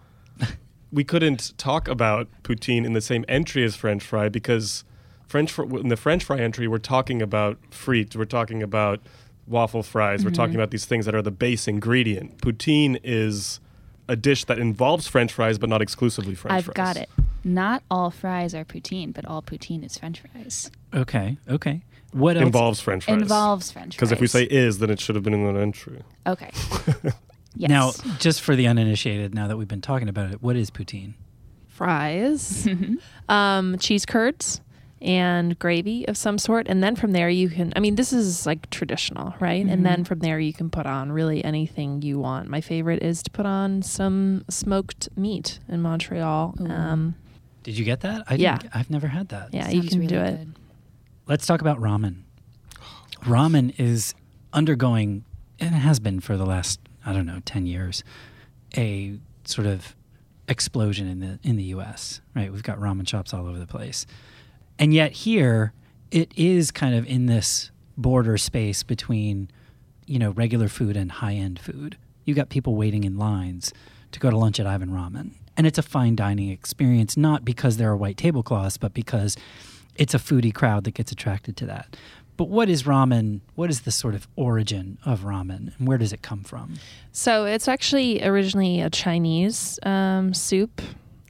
[0.95, 4.85] we couldn't talk about poutine in the same entry as French fry because
[5.27, 9.01] French fr- in the French fry entry we're talking about frites, we're talking about
[9.45, 10.61] waffle fries, we're talking mm-hmm.
[10.61, 12.37] about these things that are the base ingredient.
[12.37, 13.59] Poutine is
[14.07, 16.69] a dish that involves French fries but not exclusively French fries.
[16.69, 17.09] I've got it.
[17.43, 20.71] Not all fries are poutine, but all poutine is French fries.
[20.93, 21.37] Okay.
[21.49, 21.81] Okay.
[22.13, 22.45] What else?
[22.45, 23.21] Involves French fries.
[23.21, 23.97] Involves French fries.
[23.97, 26.01] Because if we say is, then it should have been in that entry.
[26.25, 26.51] okay,
[27.55, 27.69] yes.
[27.69, 31.13] Now, just for the uninitiated, now that we've been talking about it, what is poutine?
[31.67, 32.67] Fries,
[33.29, 34.61] um, cheese curds,
[35.01, 36.67] and gravy of some sort.
[36.67, 39.65] And then from there, you can, I mean, this is like traditional, right?
[39.65, 42.47] And then from there, you can put on really anything you want.
[42.49, 46.55] My favorite is to put on some smoked meat in Montreal.
[46.69, 47.15] Um,
[47.63, 48.23] Did you get that?
[48.29, 48.57] I Yeah.
[48.57, 49.53] didn't, I've never had that.
[49.53, 50.37] yeah, you can really do it.
[50.37, 50.55] good.
[51.27, 52.21] Let's talk about ramen.
[53.23, 54.13] Ramen is
[54.53, 55.25] undergoing,
[55.59, 58.03] and it has been for the last, I don't know, 10 years,
[58.75, 59.95] a sort of
[60.47, 62.51] explosion in the in the US, right?
[62.51, 64.05] We've got ramen shops all over the place.
[64.77, 65.73] And yet here
[66.11, 69.49] it is kind of in this border space between,
[70.05, 71.97] you know, regular food and high-end food.
[72.25, 73.73] You got people waiting in lines
[74.11, 75.31] to go to lunch at Ivan Ramen.
[75.57, 79.37] And it's a fine dining experience, not because there are white tablecloths, but because
[79.95, 81.95] it's a foodie crowd that gets attracted to that.
[82.37, 83.41] But what is ramen?
[83.55, 86.75] What is the sort of origin of ramen, and where does it come from?
[87.11, 90.81] So it's actually originally a Chinese um, soup,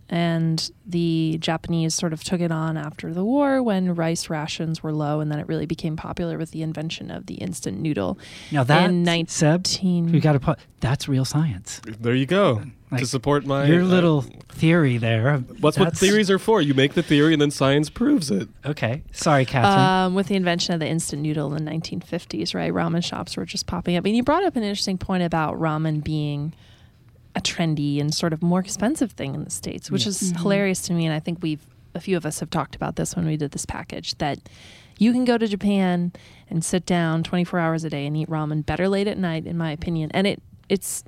[0.09, 4.93] and the Japanese sort of took it on after the war when rice rations were
[4.93, 8.17] low, and then it really became popular with the invention of the instant noodle.
[8.51, 11.81] Now that In Seb, 19 we got to put that's real science.
[11.85, 12.63] There you go.
[12.91, 14.25] Like, to support my Your uh, little
[14.65, 15.37] theory there.
[15.37, 16.61] What's what that's- theories are for?
[16.61, 18.49] You make the theory and then science proves it.
[18.65, 20.07] Okay, sorry, Catherine.
[20.07, 22.73] Um, with the invention of the instant noodle in the 1950s, right?
[22.73, 24.05] Ramen shops were just popping up.
[24.05, 26.53] And you brought up an interesting point about ramen being
[27.35, 30.93] a trendy and sort of more expensive thing in the States, which is hilarious to
[30.93, 31.05] me.
[31.05, 33.51] And I think we've, a few of us have talked about this when we did
[33.51, 34.39] this package that
[34.97, 36.13] you can go to Japan
[36.49, 39.57] and sit down 24 hours a day and eat ramen better late at night, in
[39.57, 40.09] my opinion.
[40.13, 41.03] And it it's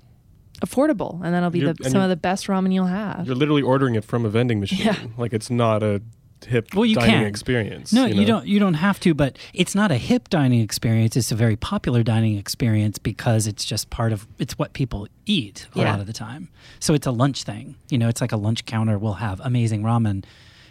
[0.62, 1.22] affordable.
[1.24, 3.26] And that'll be the, and some of the best ramen you'll have.
[3.28, 4.86] You're literally ordering it from a vending machine.
[4.86, 4.98] Yeah.
[5.17, 6.02] Like it's not a
[6.46, 7.24] hip Well, you dining can.
[7.26, 7.91] experience.
[7.91, 8.26] no, you, know?
[8.26, 8.48] don't.
[8.48, 9.13] You don't have to.
[9.13, 11.15] But it's not a hip dining experience.
[11.17, 14.28] It's a very popular dining experience because it's just part of.
[14.38, 15.91] It's what people eat a Yeah.
[15.91, 16.50] lot of the time.
[16.80, 17.76] So it's a lunch thing.
[17.89, 20.24] You know, it's like a lunch counter will have amazing ramen,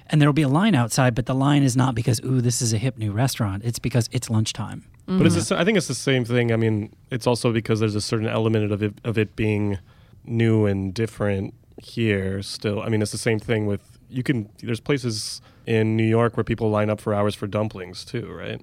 [0.06, 1.14] and there will be a line outside.
[1.16, 3.64] But the line is not because ooh, this is a hip new restaurant.
[3.64, 4.84] It's because it's lunchtime.
[5.06, 5.46] But it's the mm-hmm.
[5.46, 6.52] sa- I think it's the same thing.
[6.52, 9.78] I mean, it's also because there's a certain element of it, of it being
[10.24, 12.82] new and different here still.
[12.82, 16.44] I mean, it's the same thing with you can there's places in New York where
[16.44, 18.60] people line up for hours for dumplings too, right?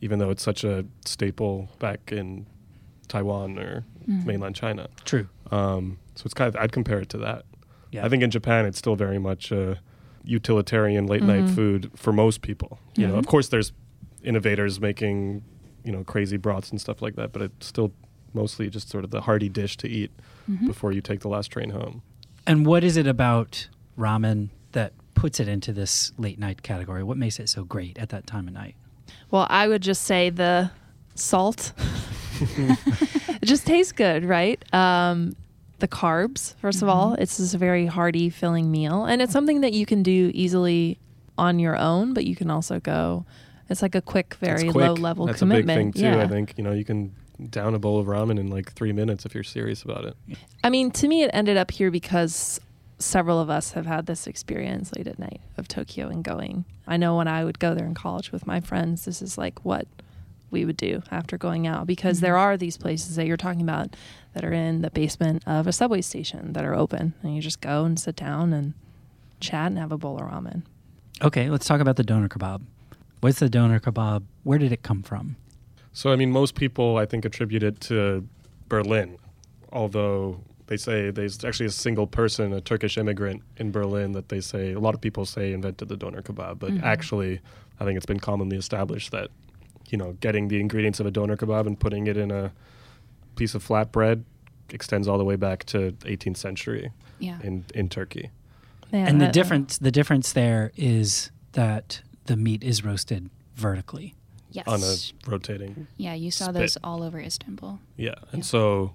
[0.00, 2.46] Even though it's such a staple back in
[3.08, 4.26] Taiwan or mm-hmm.
[4.26, 4.88] mainland China.
[5.04, 5.28] True.
[5.50, 7.44] Um, so it's kind of I'd compare it to that.
[7.92, 8.04] Yeah.
[8.04, 9.80] I think in Japan it's still very much a
[10.24, 11.54] utilitarian late night mm-hmm.
[11.54, 12.78] food for most people.
[12.96, 13.72] You know, of course there's
[14.22, 15.44] innovators making,
[15.86, 17.92] you know, crazy broths and stuff like that, but it's still
[18.34, 20.10] mostly just sort of the hearty dish to eat
[20.66, 22.02] before you take the last train home.
[22.46, 23.68] And what is it about
[23.98, 27.02] ramen that puts it into this late night category?
[27.02, 28.74] What makes it so great at that time of night?
[29.30, 30.70] Well, I would just say the
[31.14, 31.72] salt.
[32.40, 34.62] it just tastes good, right?
[34.74, 35.34] Um,
[35.78, 39.62] the carbs, 1st of all, it's just a very hearty, filling meal, and it's something
[39.62, 40.98] that you can do easily
[41.38, 43.24] on your own, but you can also go.
[43.68, 44.74] It's like a quick, very quick.
[44.74, 45.70] low level That's commitment.
[45.70, 46.16] a big thing too.
[46.16, 46.22] yeah.
[46.22, 47.14] I think you know you can
[47.50, 50.16] down a bowl of ramen in like three minutes if you're serious about it.
[50.64, 52.60] I mean, to me, it ended up here because
[52.98, 56.64] several of us have had this experience late at night of Tokyo and going.
[56.86, 59.64] I know when I would go there in college with my friends, this is like
[59.64, 59.86] what
[60.50, 62.40] we would do after going out because there mm-hmm.
[62.40, 63.94] are these places that you're talking about
[64.32, 67.60] that are in the basement of a subway station that are open and you just
[67.60, 68.72] go and sit down and
[69.40, 70.62] chat and have a bowl of ramen.
[71.22, 72.62] Okay, let's talk about the doner kebab.
[73.20, 74.24] What's the doner kebab?
[74.44, 75.36] Where did it come from?
[75.92, 78.28] So I mean, most people I think attribute it to
[78.68, 79.18] Berlin,
[79.72, 84.40] although they say there's actually a single person, a Turkish immigrant in Berlin, that they
[84.40, 86.84] say a lot of people say invented the doner kebab, but mm-hmm.
[86.84, 87.40] actually,
[87.80, 89.30] I think it's been commonly established that
[89.88, 92.52] you know getting the ingredients of a doner kebab and putting it in a
[93.36, 94.24] piece of flatbread
[94.70, 97.38] extends all the way back to 18th century Yeah.
[97.42, 98.30] in in Turkey.
[98.92, 104.14] Man, and the difference the difference there is that the meat is roasted vertically.
[104.52, 104.66] Yes.
[104.68, 106.54] on a rotating yeah, you saw spit.
[106.54, 107.78] those all over Istanbul.
[107.96, 108.44] Yeah, and Yeah.
[108.44, 108.94] so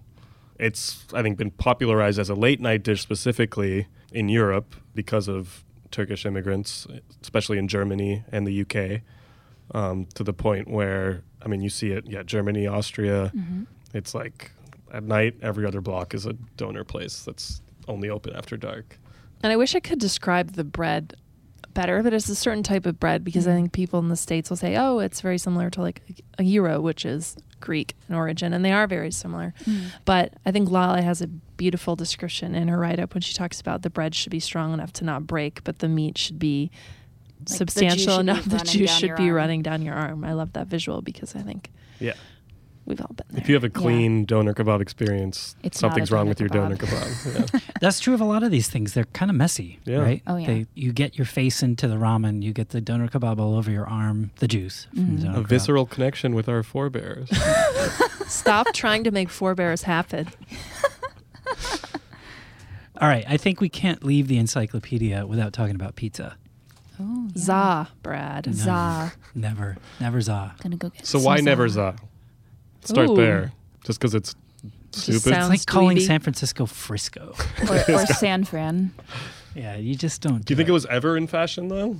[0.57, 5.63] it's I think been popularized as a late night dish specifically in Europe because of
[5.91, 6.87] Turkish immigrants,
[7.21, 9.01] especially in Germany and the UK,
[9.75, 13.31] um, to the point where I mean you see it, yeah, Germany, Austria.
[13.93, 14.51] It's like
[14.91, 18.97] at night every other block is a donor place that's only open after dark.
[19.43, 21.15] And I wish I could describe the bread
[21.73, 23.57] better, but it's a certain type of bread because I mm-hmm.
[23.59, 26.01] think people in the States will say, oh, it's very similar to like
[26.37, 29.53] a gyro, which is Greek in origin, and they are very similar.
[29.65, 29.91] Mm.
[30.05, 33.61] But I think Lale has a beautiful description in her write up when she talks
[33.61, 36.71] about the bread should be strong enough to not break, but the meat should be
[37.39, 38.45] the juice substantial should be enough.
[38.45, 40.23] The running juice down should be running down your arm.
[40.23, 42.13] I love that visual because I think Yeah.
[42.85, 43.41] We've all been there.
[43.41, 46.53] If you have a clean doner kebab experience, It's something's wrong doner with your kebab.
[46.53, 47.51] doner kebab.
[47.53, 47.59] Yeah.
[47.79, 48.93] That's true of a lot of these things.
[48.93, 49.97] They're kind of messy, Yeah.
[49.97, 50.21] right?
[50.27, 50.47] Oh, yeah.
[50.47, 53.71] They, you get your face into the ramen, you get the doner kebab all over
[53.71, 55.23] your arm, the juice from the mm-hmm.
[55.25, 55.47] doner a kebab.
[55.47, 57.29] visceral connection with our forebears.
[58.27, 60.27] Stop trying to make forebears happen.
[62.99, 66.37] All right, I think we can't leave the encyclopedia without talking about pizza.
[66.99, 67.41] Oh, yeah.
[67.41, 68.45] Za, Brad.
[68.47, 68.53] No.
[68.53, 69.11] Za.
[69.33, 70.53] Never, never za.
[70.61, 71.95] Gonna go get So some why never za.
[72.85, 72.93] Za?
[72.93, 73.15] Start Ooh.
[73.15, 73.51] there.
[73.83, 74.35] Just because it's
[74.91, 75.21] stupid.
[75.21, 75.99] sounds- It's like calling.
[75.99, 77.33] San Francisco Frisco.
[77.69, 78.91] or, or San Fran.
[79.55, 80.43] yeah, you just don't.
[80.45, 81.97] Do you think it was ever in fashion though?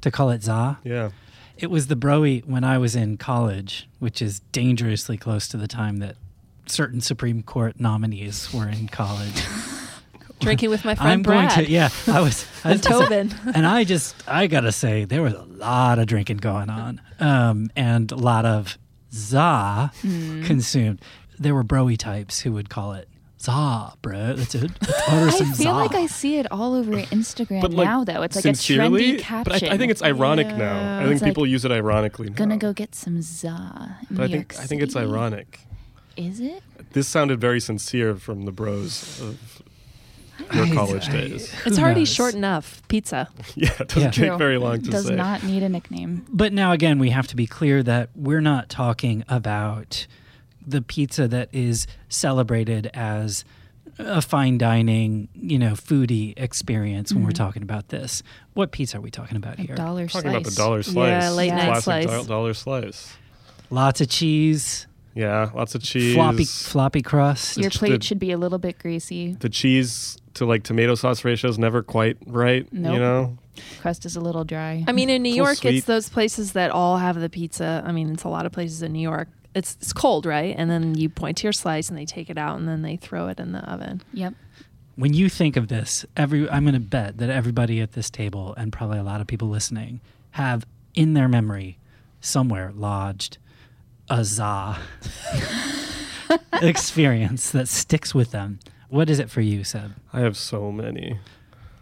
[0.00, 0.78] to call it za?
[0.84, 1.10] Yeah.
[1.56, 5.68] It was the broy when I was in college, which is dangerously close to the
[5.68, 6.16] time that
[6.66, 9.42] certain Supreme Court nominees were in college.
[10.40, 11.54] Drinking with my friend I'm Brad.
[11.54, 11.72] going to.
[11.72, 12.44] Yeah, I was.
[12.64, 13.34] I was And Tobin.
[13.54, 17.70] and I just, I gotta say, there was a lot of drinking going on, um,
[17.76, 18.76] and a lot of
[19.14, 20.42] za Hmm.
[20.44, 21.00] consumed.
[21.38, 23.08] There were broy types who would call it
[23.40, 24.34] za, bro.
[24.36, 24.74] Let's, let's
[25.08, 25.72] I feel za.
[25.74, 28.22] like I see it all over Instagram But like, now, though.
[28.22, 29.44] It's like a trendy caption.
[29.60, 30.98] But I, I think it's ironic now.
[30.98, 32.34] I think It's like, people use it ironically now.
[32.36, 33.96] gonna go get some za.
[34.10, 35.60] But I think York I think it's ironic.
[36.16, 36.62] Is it?
[36.92, 39.62] This sounded very sincere from the bros of
[40.52, 41.54] your college days.
[41.64, 42.08] It's already knows?
[42.12, 42.82] short enough.
[42.88, 43.28] Pizza.
[43.56, 44.10] Yeah, it doesn't Yeah.
[44.10, 44.38] take True.
[44.38, 45.14] very long to Does say.
[45.14, 46.26] not need a nickname.
[46.28, 50.06] But now again, we have to be clear that we're not talking about
[50.66, 53.44] the pizza that is celebrated as
[53.98, 57.44] a fine dining, you know, foodie experience when we're mm-hmm.
[57.44, 58.22] talking about this.
[58.54, 59.76] What pizza are we talking about A here?
[59.76, 60.40] dollar Talking slice.
[60.40, 61.22] about the dollar slice.
[61.22, 62.22] Yeah, late night Classic slice.
[62.22, 63.16] do- dollar slice.
[63.70, 66.14] Lots of cheese, Yeah, lots of cheese.
[66.14, 67.56] floppy floppy crust.
[67.56, 69.36] Your plate the- should be a little bit greasy.
[69.38, 72.66] the cheese to like tomato sauce ratio is never quite right.
[72.72, 73.38] You know,
[73.80, 74.84] Crust is a little dry.
[74.86, 75.76] I mean, in New Little York, sweet.
[75.76, 77.82] it's those places that all have the pizza.
[77.86, 79.28] I mean, it's a lot of places in New York.
[79.54, 80.54] It's it's cold, right?
[80.58, 82.96] And then you point to your slice, and they take it out, and then they
[82.96, 84.02] throw it in the oven.
[84.12, 84.34] yep.
[84.96, 88.54] when you think of this, every I'm going to bet that everybody at this table
[88.56, 90.00] and probably a lot of people listening
[90.32, 91.78] have in their memory
[92.20, 93.38] somewhere lodged
[94.08, 94.78] a za
[96.62, 98.58] experience that sticks with them.
[98.94, 99.92] What is it for you, Seb?
[100.12, 101.18] I have so many.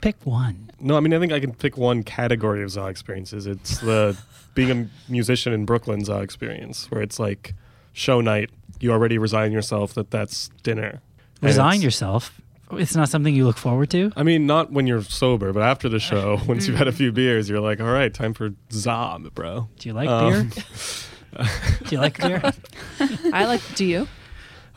[0.00, 0.70] Pick one.
[0.80, 3.46] No, I mean I think I can pick one category of za experiences.
[3.46, 4.16] It's the
[4.54, 7.52] being a musician in Brooklyn za experience, where it's like
[7.92, 8.48] show night.
[8.80, 11.02] You already resign yourself that that's dinner.
[11.42, 12.40] And Resign it's- yourself.
[12.72, 14.10] It's not something you look forward to.
[14.16, 17.12] I mean, not when you're sober, but after the show, once you've had a few
[17.12, 19.68] beers, you're like, all right, time for za, bro.
[19.78, 20.62] Do you like Um, beer?
[21.84, 22.40] Do you like beer?
[23.34, 23.60] I like.
[23.74, 24.08] Do you?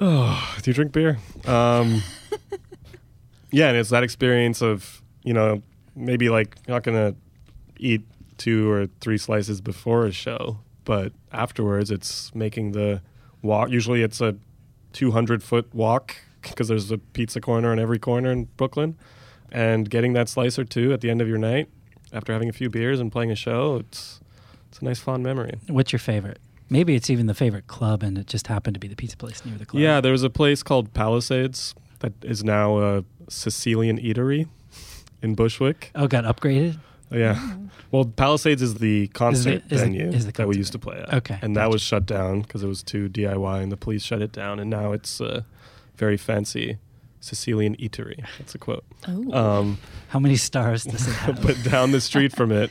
[0.01, 1.17] Oh, do you drink beer?
[1.45, 2.03] Um,
[3.51, 5.61] yeah, and it's that experience of you know
[5.95, 7.15] maybe like not gonna
[7.77, 8.01] eat
[8.37, 13.01] two or three slices before a show, but afterwards it's making the
[13.41, 13.69] walk.
[13.69, 14.35] Usually it's a
[14.93, 18.97] 200 foot walk because there's a pizza corner in every corner in Brooklyn,
[19.51, 21.69] and getting that slice or two at the end of your night
[22.13, 23.77] after having a few beers and playing a show.
[23.77, 24.19] It's
[24.69, 25.59] it's a nice fond memory.
[25.67, 26.39] What's your favorite?
[26.69, 29.45] Maybe it's even the favorite club, and it just happened to be the pizza place
[29.45, 29.81] near the club.
[29.81, 34.47] Yeah, there was a place called Palisades that is now a Sicilian eatery
[35.21, 35.91] in Bushwick.
[35.95, 36.77] Oh, got upgraded.
[37.11, 37.57] Yeah.
[37.91, 40.97] Well, Palisades is the concert is the- venue is the that we used to play
[40.99, 41.13] at.
[41.13, 44.21] Okay, And that was shut down because it was too DIY and the police shut
[44.21, 44.59] it down.
[44.59, 45.45] And now it's a
[45.95, 46.77] very fancy
[47.21, 48.25] Sicilian eatery.
[48.37, 48.83] That's a quote.
[49.07, 49.31] Oh.
[49.33, 49.77] Um,
[50.09, 51.41] How many stars does it have?
[51.41, 52.69] but down the street from it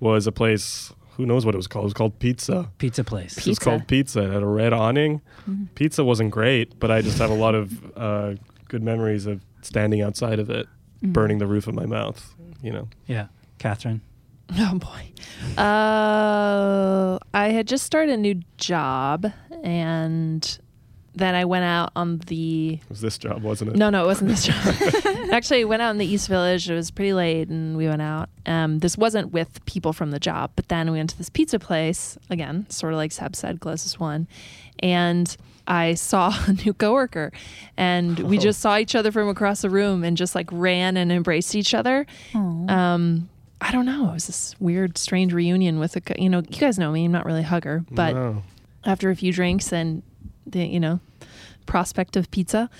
[0.00, 1.84] was a place, who knows what it was called?
[1.84, 2.70] It was called Pizza.
[2.78, 3.34] pizza place.
[3.34, 3.48] Pizza.
[3.48, 4.20] It was called Pizza.
[4.24, 5.20] It had a red awning.
[5.48, 5.66] Mm-hmm.
[5.74, 8.34] Pizza wasn't great, but I just have a lot of uh,
[8.74, 10.66] good memories of standing outside of it,
[11.02, 11.12] Mm-hmm.
[11.12, 12.34] burning the roof of my mouth.
[12.62, 13.26] You know, Yeah,
[13.58, 14.00] Catherine.
[14.58, 15.12] Oh boy.
[15.58, 19.26] Uh, I had just started a new job,
[19.62, 20.58] and
[21.14, 22.74] then I went out on the.
[22.82, 23.76] it was this job, wasn't it?
[23.76, 24.56] No, no, it wasn't this job.
[25.32, 26.68] Actually, I went out in the East Village.
[26.70, 28.28] It was pretty late, and we went out.
[28.46, 31.58] Um, this wasn't with people from the job, but then we went to this pizza
[31.58, 34.26] place again, sort of like Seb said, closest one,
[34.80, 35.36] and.
[35.66, 37.32] I saw a new coworker
[37.78, 38.40] and we Oh.
[38.42, 41.72] just saw each other from across the room and just like ran and embraced each
[41.72, 42.04] other.
[42.34, 42.38] Aw.
[42.70, 43.30] Um,
[43.62, 44.10] I don't know.
[44.10, 47.06] It was this weird, strange reunion with a, co- you know, you guys know me.
[47.06, 48.42] I'm not really a hugger, but No.
[48.84, 50.02] after a few drinks and
[50.46, 51.00] the, you know,
[51.66, 52.70] prospect of pizza.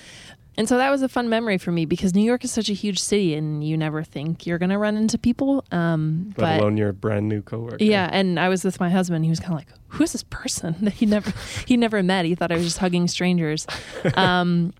[0.57, 2.73] And so that was a fun memory for me because New York is such a
[2.73, 5.65] huge city and you never think you're going to run into people.
[5.71, 7.83] Um, let but alone your brand new coworker.
[7.83, 9.25] yeah, and I was with my husband.
[9.25, 11.33] He was kind of like, "Who is this person that he never
[11.67, 12.23] he never met?
[12.23, 13.67] He thought I was just hugging strangers."
[14.15, 14.73] Um,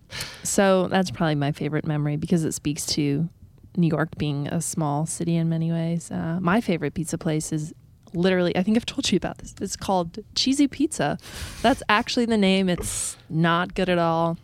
[0.44, 3.28] so that's probably my favorite memory because it speaks to
[3.76, 6.10] New York being a small city in many ways.
[6.10, 7.74] Uh, my favorite pizza place is
[8.14, 9.54] literally I think I've told you about this.
[9.60, 11.18] It's called Cheesy Pizza.
[11.62, 12.68] That's actually the name.
[12.68, 14.38] It's not good at all.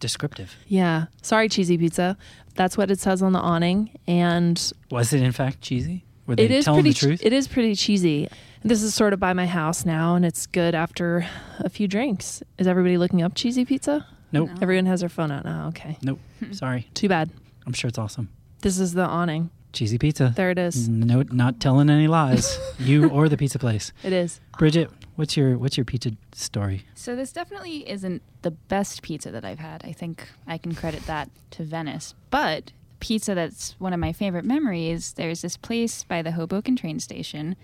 [0.00, 0.54] Descriptive.
[0.68, 2.16] Yeah, sorry, Cheesy Pizza.
[2.54, 6.04] That's what it says on the awning, and Was it in fact cheesy?
[6.26, 6.90] Were they it is telling pretty.
[6.94, 7.20] the truth?
[7.24, 8.28] It is pretty cheesy.
[8.64, 11.26] This is sort of by my house now, and it's good after
[11.60, 12.42] a few drinks.
[12.58, 14.06] Is everybody looking up cheesy pizza?
[14.32, 14.50] nope.
[14.50, 14.56] No.
[14.60, 15.68] Everyone has their phone out now.
[15.68, 16.18] Okay, Nope.
[16.40, 16.52] Hmm.
[16.52, 16.88] Sorry.
[16.94, 17.30] too bad.
[17.66, 18.28] I'm sure it's awesome.
[18.60, 19.50] This is the awning.
[19.72, 20.32] Cheesy pizza.
[20.34, 20.88] There it is.
[20.88, 22.58] No, not telling any lies.
[22.78, 23.92] you or the pizza place.
[24.02, 24.40] It is.
[24.58, 26.84] Bridget, what's your what's your pizza story?
[26.94, 29.82] So this definitely isn't the best pizza that I've had.
[29.84, 32.14] I think I can credit that to Venice.
[32.30, 37.00] But pizza that's one of my favorite memories, there's this place by the Hoboken train
[37.00, 37.56] station.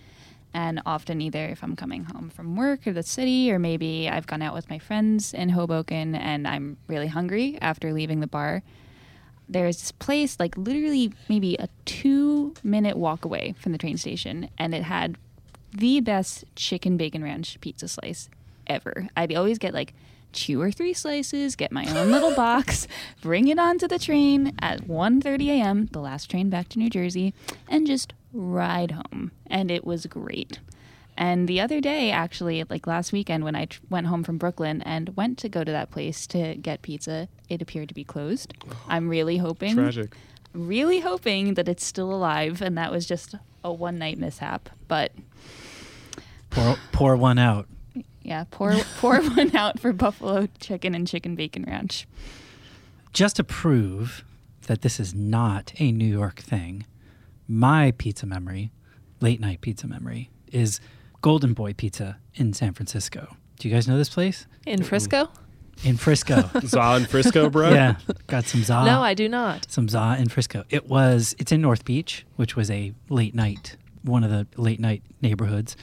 [0.52, 4.28] And often either if I'm coming home from work or the city, or maybe I've
[4.28, 8.62] gone out with my friends in Hoboken and I'm really hungry after leaving the bar,
[9.48, 14.48] there's this place like literally maybe a two minute walk away from the train station,
[14.58, 15.16] and it had
[15.72, 18.28] the best chicken bacon ranch pizza slice
[18.66, 19.08] ever.
[19.16, 19.94] I'd always get like
[20.32, 22.86] two or three slices, get my own little box,
[23.22, 27.32] bring it onto the train at 1:30 a.m., the last train back to New Jersey,
[27.68, 29.30] and just ride home.
[29.46, 30.58] And it was great.
[31.16, 34.82] And the other day, actually, like last weekend, when I tr- went home from Brooklyn
[34.82, 38.52] and went to go to that place to get pizza, it appeared to be closed.
[38.70, 40.16] Oh, I'm really hoping, Tragic.
[40.52, 44.68] really hoping that it's still alive and that was just a one night mishap.
[44.88, 45.12] But
[46.50, 47.66] Pour, pour one out.
[48.22, 52.06] yeah, pour pour one out for buffalo chicken and chicken bacon ranch.
[53.12, 54.24] Just to prove
[54.66, 56.86] that this is not a New York thing,
[57.46, 58.72] my pizza memory,
[59.20, 60.80] late night pizza memory, is
[61.24, 63.34] Golden Boy Pizza in San Francisco.
[63.58, 64.46] Do you guys know this place?
[64.66, 65.30] In Frisco?
[65.82, 66.50] In Frisco.
[66.66, 67.70] Za in Frisco, bro.
[67.72, 68.84] yeah, got some za.
[68.84, 69.64] no, I do not.
[69.70, 70.64] some za in Frisco.
[70.68, 71.34] It was.
[71.38, 75.78] It's in North Beach, which was a late night, one of the late night neighborhoods,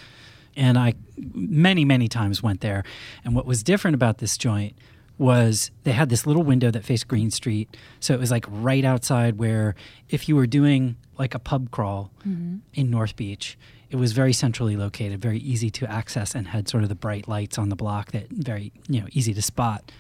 [0.55, 2.83] and I many many times went there.
[3.25, 4.77] And what was different about this joint
[5.17, 8.85] was they had this little window that faced Green Street, so it was like right
[8.85, 9.73] outside where
[10.07, 12.57] if you were doing like a pub crawl mm-hmm.
[12.75, 13.57] in North Beach.
[13.91, 17.27] It was very centrally located, very easy to access, and had sort of the bright
[17.27, 19.91] lights on the block that very you know easy to spot.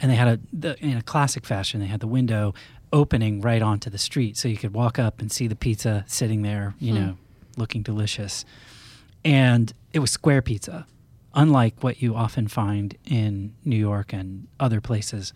[0.00, 2.54] And they had a the, in a classic fashion they had the window
[2.92, 6.42] opening right onto the street so you could walk up and see the pizza sitting
[6.42, 7.16] there you know
[7.56, 8.44] looking delicious.
[9.24, 10.86] And it was square pizza
[11.34, 15.32] unlike what you often find in new york and other places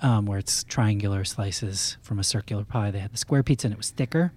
[0.00, 2.90] um, where it's triangular slices from a circular pie.
[2.90, 4.32] They had the square pizza and it was thicker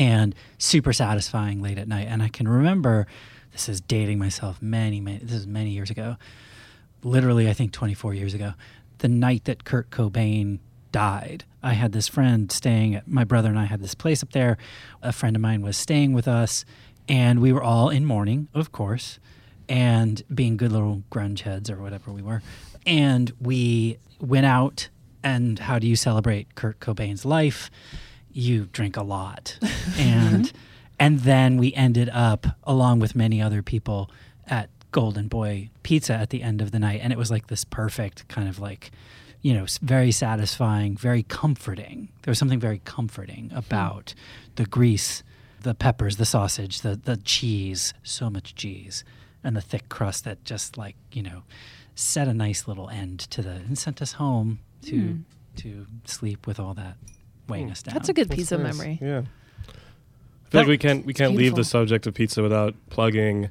[0.00, 3.06] and super satisfying late at night and i can remember
[3.52, 6.16] this is dating myself many many this is many years ago
[7.04, 8.54] literally, I think 24 years ago,
[8.98, 10.58] the night that Kurt Cobain
[10.92, 11.44] died.
[11.62, 14.58] I had this friend staying at my brother and I had this place up there.
[15.02, 16.64] A friend of mine was staying with us,
[17.08, 19.18] and we were all in mourning, of course,
[19.68, 22.42] and being good little grunge heads or whatever we were.
[22.86, 24.88] And we went out,
[25.22, 27.70] and how do you celebrate Kurt Cobain's life?
[28.32, 29.58] You drink a lot.
[29.98, 30.52] and
[30.98, 34.10] and then we ended up along with many other people
[34.46, 37.64] at Golden Boy Pizza at the end of the night, and it was like this
[37.64, 38.90] perfect kind of like,
[39.40, 42.08] you know, very satisfying, very comforting.
[42.22, 43.56] There was something very comforting hmm.
[43.56, 44.14] about
[44.56, 45.22] the grease,
[45.62, 49.04] the peppers, the sausage, the the cheese, so much cheese,
[49.42, 51.44] and the thick crust that just like you know,
[51.94, 55.18] set a nice little end to the and sent us home to hmm.
[55.56, 56.96] to sleep with all that
[57.50, 57.94] weighing us down.
[57.94, 58.76] That's a good That's pizza nice.
[58.76, 58.98] memory.
[59.02, 59.22] Yeah.
[59.68, 63.50] I feel like we can't we can't leave the subject of pizza without plugging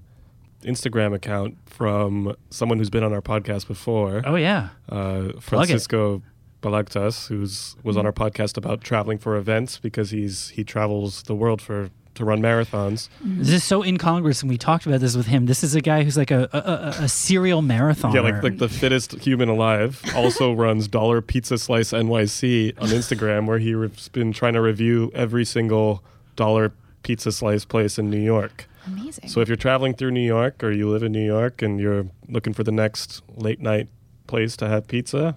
[0.64, 5.42] Instagram account from someone who's been on our podcast before, Oh yeah, uh, Plug it.
[5.42, 6.22] Francisco
[6.62, 11.36] Balagtas, who's was on our podcast about traveling for events because he's he travels the
[11.36, 13.10] world for to run marathons.
[13.24, 13.40] Mm-hmm.
[13.40, 15.46] This is so incongruous, and we talked about this with him.
[15.46, 18.14] This is a guy who's like a a, a, a serial marathoner.
[18.14, 20.04] Yeah, like like the fittest human alive.
[20.16, 25.46] Also runs Dollar Pizza Slice NYC on Instagram, where he's been trying to review every
[25.46, 26.04] single
[26.36, 28.68] dollar pizza slice place in New York.
[28.86, 29.30] Amazing.
[29.30, 32.08] So if you're traveling through New York or you live in New York and you're
[32.28, 33.88] looking for the next late night
[34.28, 35.36] place to have pizza,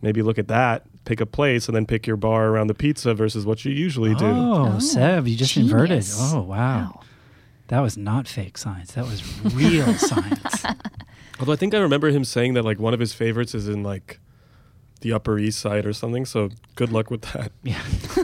[0.00, 3.14] maybe look at that, pick a place, and then pick your bar around the pizza
[3.14, 4.26] versus what you usually do.
[4.26, 6.04] Oh, Oh, Seb, you just inverted.
[6.16, 7.00] Oh, wow.
[7.68, 8.92] That was not fake science.
[8.92, 9.22] That was
[9.54, 10.64] real science.
[11.40, 13.82] Although I think I remember him saying that like one of his favorites is in
[13.82, 14.20] like
[15.00, 16.24] the Upper East Side or something.
[16.26, 17.52] So good luck with that.
[17.62, 17.80] Yeah.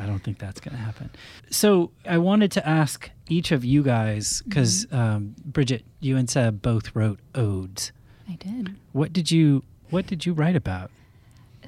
[0.00, 1.10] I don't think that's going to happen.
[1.50, 6.60] So I wanted to ask each of you guys, because um, Bridget, you and Seb
[6.62, 7.92] both wrote odes.
[8.28, 8.74] I did.
[8.92, 10.90] What did you What did you write about?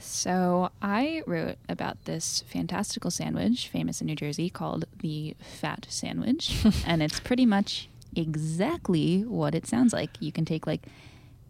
[0.04, 6.64] So I wrote about this fantastical sandwich, famous in New Jersey, called the Fat Sandwich,
[6.86, 10.10] and it's pretty much exactly what it sounds like.
[10.20, 10.86] You can take like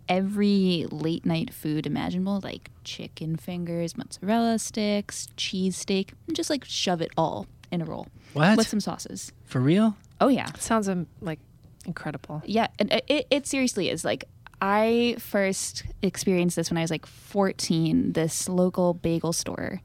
[0.09, 6.65] every late night food imaginable, like chicken fingers, mozzarella sticks, cheese steak, and just like
[6.65, 9.33] shove it all in a roll What with some sauces.
[9.45, 9.97] for real?
[10.21, 11.41] Oh yeah, Sounds um, like
[11.87, 12.43] incredible.
[12.47, 14.25] yeah, and it, it seriously is like
[14.61, 18.13] I first experienced this when I was like 14.
[18.13, 19.81] This local bagel store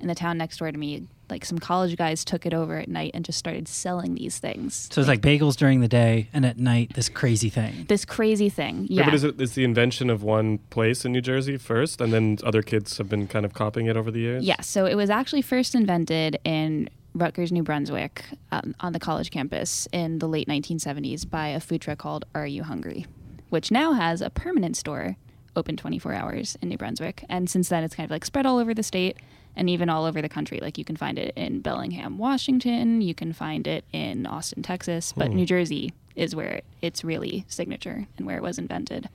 [0.00, 2.88] in the town next door to me, like some college guys took it over at
[2.88, 4.88] night and just started selling these things.
[4.92, 7.86] So it's like bagels during the day, and at night this crazy thing.
[7.88, 8.86] this crazy thing.
[8.90, 9.00] Yeah.
[9.00, 9.04] Yeah.
[9.06, 12.38] but is it is the invention of one place in New Jersey first, and then
[12.44, 14.44] other kids have been kind of copying it over the years?
[14.44, 19.30] Yeah, so it was actually first invented in Rutgers, New Brunswick, um, on the college
[19.30, 23.06] campus in the late 1970s by a food truck called RU Hungry,
[23.54, 25.16] which now has a permanent store
[25.54, 27.24] open 24 hours in New Brunswick.
[27.28, 29.16] And since then, it's kind of like spread all over the state.
[29.56, 30.58] and even all over the country.
[30.60, 33.00] Like you can find it in Bellingham, Washington.
[33.00, 35.14] You can find it in Austin, Texas.
[35.16, 35.36] But hmm.
[35.36, 39.08] New Jersey is where it's really signature and where it was invented.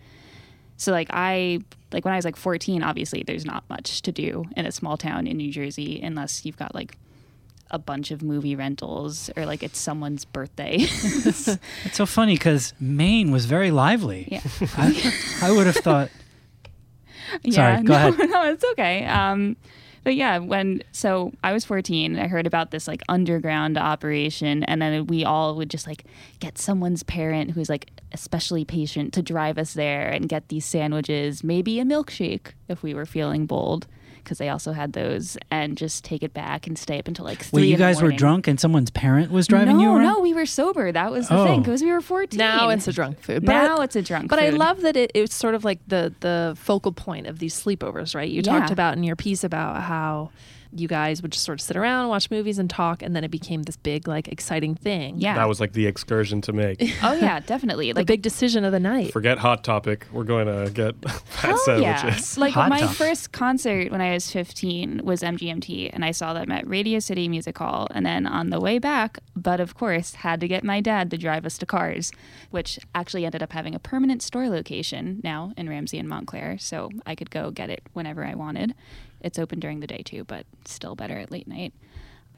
[0.77, 1.59] So like I
[1.91, 4.95] like when I was like 14, obviously there's not much to do in a small
[4.95, 6.97] town in New Jersey unless you've got like
[7.71, 10.77] a bunch of movie rentals or like it's someone's birthday.
[11.85, 14.27] It's so funny because Maine was very lively.
[14.31, 14.41] yeah.
[14.77, 15.13] I,
[15.43, 16.09] I would have thought.
[17.49, 18.17] Sorry, yeah, go no, ahead.
[18.29, 19.05] No, it's okay.
[19.05, 19.55] Um,
[20.03, 24.81] but yeah, when so I was 14, I heard about this like underground operation, and
[24.81, 26.05] then we all would just like
[26.39, 31.43] get someone's parent who's like especially patient to drive us there and get these sandwiches,
[31.43, 33.87] maybe a milkshake if we were feeling bold,
[34.23, 37.43] because they also had those, and just take it back and stay up until like
[37.43, 37.61] three.
[37.61, 40.03] Wait, you in the guys were drunk and someone's parent was driving no, you around?
[40.03, 40.91] No, we were sober.
[40.91, 41.45] That was the Oh.
[41.45, 42.37] thing because we were 14.
[42.37, 43.45] Now it's a drunk food.
[43.45, 44.23] But now it's a drunk.
[44.25, 44.29] Food.
[44.29, 47.53] But I love that it, it's sort of like the the focal point of these
[47.61, 48.29] sleepovers, right?
[48.29, 50.31] You talked about in your piece about how
[50.73, 53.31] you guys would just sort of sit around, watch movies, and talk, and then it
[53.31, 55.15] became this big, like, exciting thing.
[55.17, 55.35] Yeah.
[55.35, 56.79] That was like the excursion to make.
[57.03, 57.91] oh yeah, definitely.
[57.91, 59.11] the Like big decision of the night.
[59.11, 60.05] Forget hot topic.
[60.11, 60.95] We're going to get
[61.25, 61.95] fat Hell yeah.
[61.97, 62.37] sandwiches.
[62.37, 62.95] Like Hot my dog.
[62.95, 67.27] first concert when I was 15 was MGMT, and I saw them at Radio City
[67.27, 67.87] Music Hall.
[67.91, 71.17] And then on the way back, but of course, had to get my dad to
[71.17, 72.11] drive us to Cars,
[72.51, 76.89] which actually ended up having a permanent store location now in Ramsey and Montclair, so
[77.05, 78.73] I could go get it whenever I wanted.
[79.21, 81.73] It's open during the day too, but still better at late night.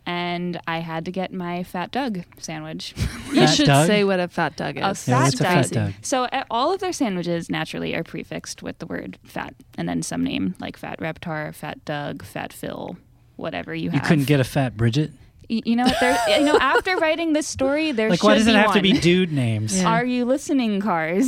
[0.06, 2.96] And I had to get my Fat Doug sandwich.
[3.32, 3.88] You Fat should Doug?
[3.88, 4.84] say what a fat Doug is.
[4.84, 5.72] A Yeah, fat what's a fat Doug.
[5.72, 5.94] Doug?
[6.02, 10.02] So uh, all of their sandwiches naturally are prefixed with the word fat, and then
[10.02, 12.98] some name like Fat Reptar, Fat Doug, Fat Phil,
[13.38, 15.12] whatever you You couldn't get a fat Bridget?
[15.52, 16.18] Y- You know, there.
[16.40, 18.82] You know, after writing this story, there Like, should why does it be have to
[18.82, 19.78] be dude names?
[19.82, 19.90] Yeah.
[19.92, 21.28] Are you listening, cars?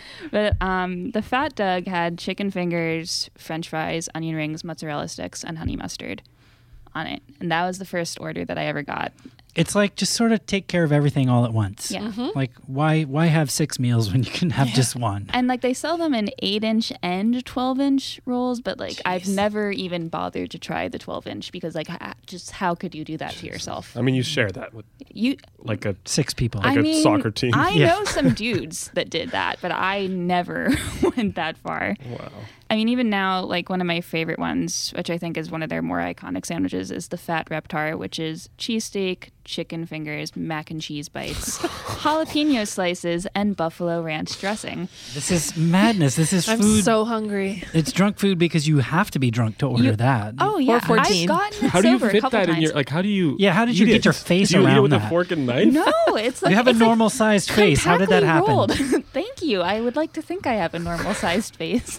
[0.30, 5.56] but um, the Fat Doug had chicken fingers, French fries, onion rings, mozzarella sticks, and
[5.58, 6.22] honey mustard
[6.94, 9.12] on it, and that was the first order that I ever got.
[9.58, 11.90] It's like just sort of take care of everything all at once.
[11.90, 12.02] Yeah.
[12.02, 12.28] Mm-hmm.
[12.34, 15.28] Like, why why have six meals when you can have just one?
[15.32, 19.26] And like they sell them in eight inch and twelve inch rolls, but like I've
[19.28, 21.88] never even bothered to try the twelve inch because like
[22.26, 23.96] just how could you do that to yourself?
[23.96, 26.60] I mean, you share that with You, like a Six people.
[26.62, 27.50] Like I a mean, soccer team.
[27.54, 27.88] I Yeah.
[27.88, 30.70] know some dudes that did that, but I never
[31.16, 31.96] went that far.
[32.08, 32.30] wow.
[32.70, 35.62] I mean, even now, like one of my favorite ones, which I think is one
[35.62, 40.70] of their more iconic sandwiches, is the Fat Reptar, which is cheesesteak, chicken fingers, mac
[40.70, 41.58] and cheese bites,
[42.02, 44.88] jalapeno slices, and buffalo ranch dressing.
[45.14, 46.16] this is madness.
[46.16, 46.84] This is I'm food.
[46.84, 47.64] so hungry.
[47.72, 50.34] it's drunk food because you have to be drunk to order You- that.
[50.38, 51.22] Oh yeah, 14.
[51.22, 52.56] I've gotten it How do you sober a fit couple that times.
[52.58, 52.88] in your like?
[52.90, 53.36] How do you?
[53.38, 54.04] Yeah, how did you eat get it?
[54.04, 55.06] your face do you eat it around with that?
[55.06, 55.72] a fork and knife?
[55.72, 57.82] No, it's like you have a it's like normal sized face.
[57.82, 58.90] How did that compactly happen?
[58.92, 59.04] rolled.
[59.14, 59.62] Thank you.
[59.62, 61.98] I would like to think I have a normal sized face.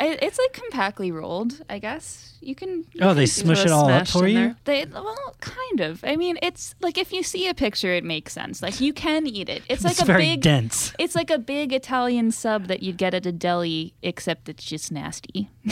[0.00, 2.30] I- it's like compactly rolled, I guess.
[2.40, 2.84] You can.
[3.00, 4.56] Oh, they smush it all up smash for in you?
[4.64, 6.04] They well, kind of.
[6.04, 8.60] I mean, it's like if you see a picture, it makes sense.
[8.60, 9.62] Like you can eat it.
[9.68, 10.42] It's like it's a very big.
[10.42, 10.92] dense.
[10.98, 14.92] It's like a big Italian sub that you'd get at a deli, except it's just
[14.92, 15.48] nasty.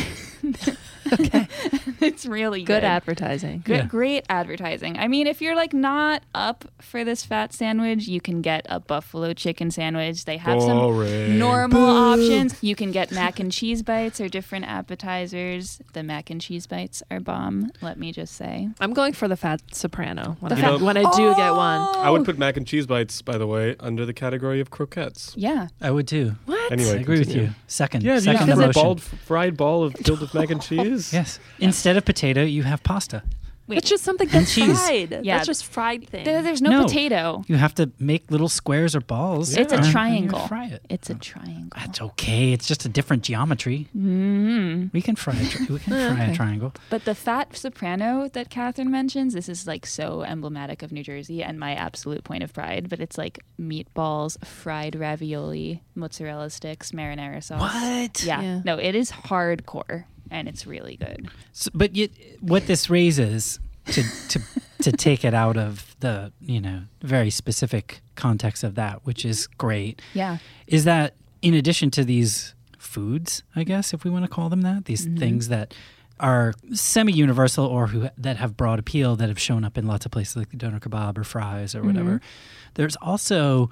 [1.13, 1.47] okay,
[2.01, 2.73] it's really good.
[2.81, 3.63] Good advertising.
[3.65, 3.87] Good, Yeah.
[3.87, 4.97] great advertising.
[4.99, 8.81] I mean, if you're like not up for this fat sandwich, you can get a
[8.81, 10.25] buffalo chicken sandwich.
[10.25, 11.39] They have some Boring.
[11.39, 12.57] normal options.
[12.63, 15.81] You can get mac and cheese bites or different appetizers.
[15.93, 17.71] The mac and cheese bites are bomb.
[17.81, 18.69] Let me just say.
[18.81, 21.57] I'm going for the fat soprano when, The I, fat- when I do get oh!
[21.57, 21.81] one.
[21.97, 25.35] I would put mac and cheese bites, by the way, under the category of croquettes.
[25.37, 25.69] Yeah.
[25.81, 26.37] I would too.
[26.47, 26.73] What?
[26.73, 27.51] Anyway, I agree with you.
[27.67, 28.03] Second.
[28.03, 31.13] Yeah, second you have a bald fried ball of filled with mac and cheese.
[31.23, 31.39] Yes.
[31.59, 33.23] Instead of potato, you have pasta.
[33.69, 33.79] Wait.
[33.79, 34.79] It's just something that's cheese.
[34.79, 35.21] fried.
[35.25, 35.37] Yeah.
[35.37, 36.25] That's just fried thing.
[36.25, 36.83] There- there's no, No.
[36.85, 37.45] potato.
[37.47, 39.57] You have to make little squares or balls.
[39.57, 40.47] It's a and- and you triangle.
[40.49, 40.85] Fry it.
[40.91, 41.71] It's a triangle.
[41.77, 42.53] That's okay.
[42.53, 43.89] It's just a different geometry.
[43.97, 44.93] Mm.
[44.93, 45.35] We can fry.
[45.35, 46.33] A tri- we can fry okay.
[46.33, 46.73] a triangle.
[46.91, 51.43] But the fat soprano that Catherine mentions, this is like so emblematic of New Jersey
[51.43, 52.89] and my absolute point of pride.
[52.89, 57.61] But it's like meatballs, fried ravioli, mozzarella sticks, marinara sauce.
[57.61, 58.25] What?
[58.25, 58.41] Yeah.
[58.43, 58.61] Yeah.
[58.65, 61.29] No, it is hardcore and it's really good.
[61.53, 62.11] So, but yet,
[62.41, 64.41] what this raises to to
[64.83, 69.47] to take it out of the you know very specific context of that, which is
[69.47, 70.39] great, Yeah.
[70.67, 74.63] is that in addition to these foods, I guess if we want to call them
[74.63, 75.19] that, these mm-hmm.
[75.19, 75.75] things that
[76.21, 80.13] are semi-universal or who that have broad appeal that have shown up in lots of
[80.13, 82.17] places like the doner kebab or fries or whatever.
[82.17, 82.27] Mm-hmm.
[82.75, 83.71] There's also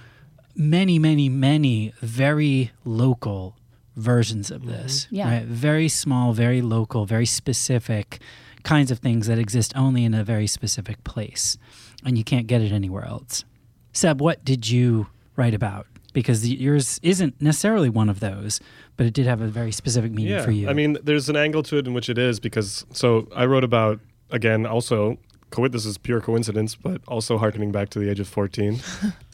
[0.56, 3.56] many, many, many very local
[4.00, 4.70] versions of mm-hmm.
[4.70, 5.06] this.
[5.10, 5.32] Yeah.
[5.32, 5.44] Right?
[5.44, 8.20] Very small, very local, very specific
[8.62, 11.56] kinds of things that exist only in a very specific place.
[12.04, 13.44] And you can't get it anywhere else.
[13.92, 18.60] Seb, what did you write about because the, yours isn't necessarily one of those,
[18.96, 20.42] but it did have a very specific meaning yeah.
[20.42, 20.68] for you.
[20.68, 23.64] I mean, there's an angle to it in which it is because so I wrote
[23.64, 25.18] about again also
[25.50, 28.80] co- this is pure coincidence, but also harkening back to the age of 14.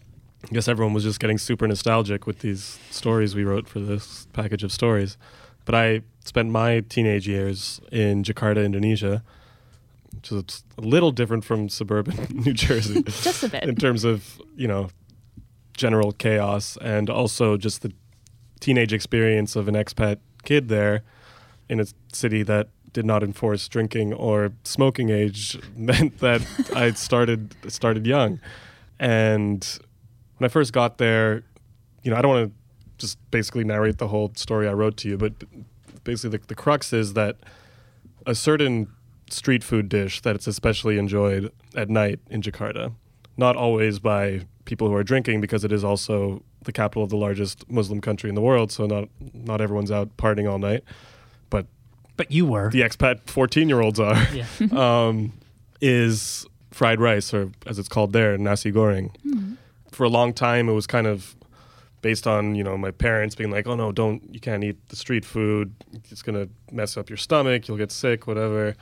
[0.51, 4.27] I guess everyone was just getting super nostalgic with these stories we wrote for this
[4.33, 5.17] package of stories.
[5.65, 9.25] But I spent my teenage years in Jakarta, Indonesia,
[10.15, 13.65] which is a little different from suburban New Jersey Just a bit.
[13.65, 14.89] in terms of, you know,
[15.77, 17.93] general chaos and also just the
[18.61, 21.03] teenage experience of an expat kid there
[21.69, 26.41] in a city that did not enforce drinking or smoking age meant that
[26.75, 28.41] I started started young.
[28.99, 29.79] And
[30.39, 31.43] when I first got there,
[32.03, 32.53] you know, I don't want to
[32.99, 35.33] just basically narrate the whole story I wrote to you, but
[36.05, 37.37] basically the, the crux is that
[38.27, 38.89] a certain
[39.31, 42.93] street food dish that it's especially enjoyed at night in Jakarta,
[43.37, 47.17] not always by people who are drinking because it is also the capital of the
[47.17, 50.83] largest Muslim country in the world, so not not everyone's out partying all night,
[51.51, 51.67] but
[52.17, 52.71] but you were.
[52.71, 54.47] the expat 14 year olds are, Yeah.
[54.73, 55.33] um,
[55.81, 59.11] is fried rice, or as it's called there, nasi goreng.
[59.97, 61.35] For a long time, it was kind of
[62.03, 64.97] based on you know my parents being like, "Oh no, don't you can't eat the
[64.97, 65.73] street food.
[66.11, 67.67] It's gonna mess up your stomach.
[67.67, 68.77] You'll get sick, whatever."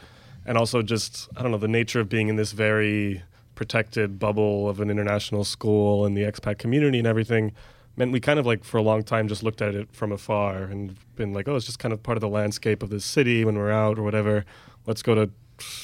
[0.44, 3.22] And also just I don't know the nature of being in this very
[3.54, 7.52] protected bubble of an international school and the expat community and everything
[7.96, 10.64] meant we kind of like for a long time just looked at it from afar
[10.64, 13.44] and been like, "Oh, it's just kind of part of the landscape of this city
[13.44, 14.44] when we're out or whatever.
[14.84, 15.30] Let's go to."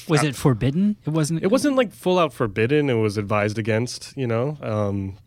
[0.07, 0.97] Was it forbidden?
[1.05, 1.43] It wasn't.
[1.43, 2.89] It wasn't like full out forbidden.
[2.89, 5.17] It was advised against, you know, um,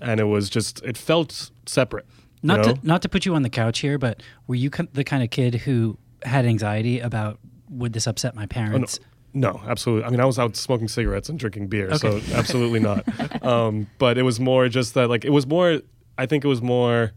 [0.00, 2.06] and it was just it felt separate.
[2.42, 2.74] Not know?
[2.74, 5.30] to not to put you on the couch here, but were you the kind of
[5.30, 7.38] kid who had anxiety about
[7.68, 8.48] would this upset my Oh, no.
[8.48, 9.00] parents?
[9.32, 10.04] No, absolutely.
[10.04, 13.04] I mean, I was out smoking cigarettes and drinking beer, so absolutely not.
[13.44, 15.82] um, but it was more just that, like, it was more.
[16.18, 17.12] I think it was more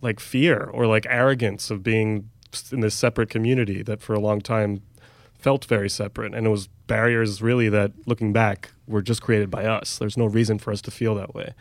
[0.00, 2.30] like fear or like arrogance of being
[2.72, 4.82] in this separate community that for a long time
[5.40, 9.64] felt very separate, and it was barriers really that, looking back, were just created by
[9.64, 9.98] us.
[9.98, 11.54] There's no reason for us to feel that way.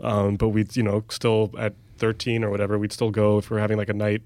[0.00, 3.56] Um, but we'd you know, still at 13 or whatever, we'd still go if we
[3.58, 4.22] are having like a night,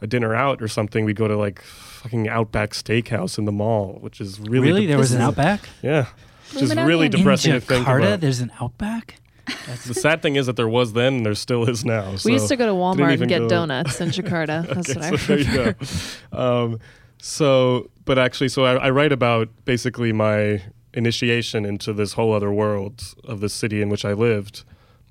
[0.00, 1.04] a dinner out or something.
[1.04, 4.98] We'd go to like fucking Outback Steakhouse in the mall, which is really Really, there
[4.98, 6.06] was an Outback yeah,
[6.54, 7.98] which is really in depressing in to think Jakarta.
[8.06, 8.20] about.
[8.20, 9.16] There's an Outback.
[9.86, 12.14] The sad thing is that there was then, and there still is now.
[12.24, 14.64] we used to go to Walmart and get go- donuts in Jakarta.
[14.74, 15.76] That's Okay, what I so there remember.
[15.80, 15.96] you
[16.30, 16.38] go.
[16.38, 16.78] Um,
[17.18, 22.50] so, but actually, so I, I write about basically my initiation into this whole other
[22.50, 24.64] world of the city in which I lived,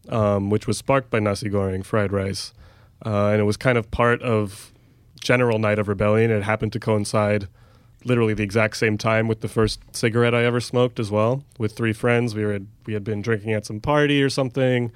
[0.10, 2.54] um, which was sparked by nasi goreng, fried rice,
[3.06, 4.74] uh, and it was kind of part of
[5.22, 6.30] general night of rebellion.
[6.30, 7.48] It happened to coincide
[8.04, 11.46] literally the exact same time with the first cigarette I ever smoked as well.
[11.58, 14.92] With three friends, we were we had been drinking at some party or something,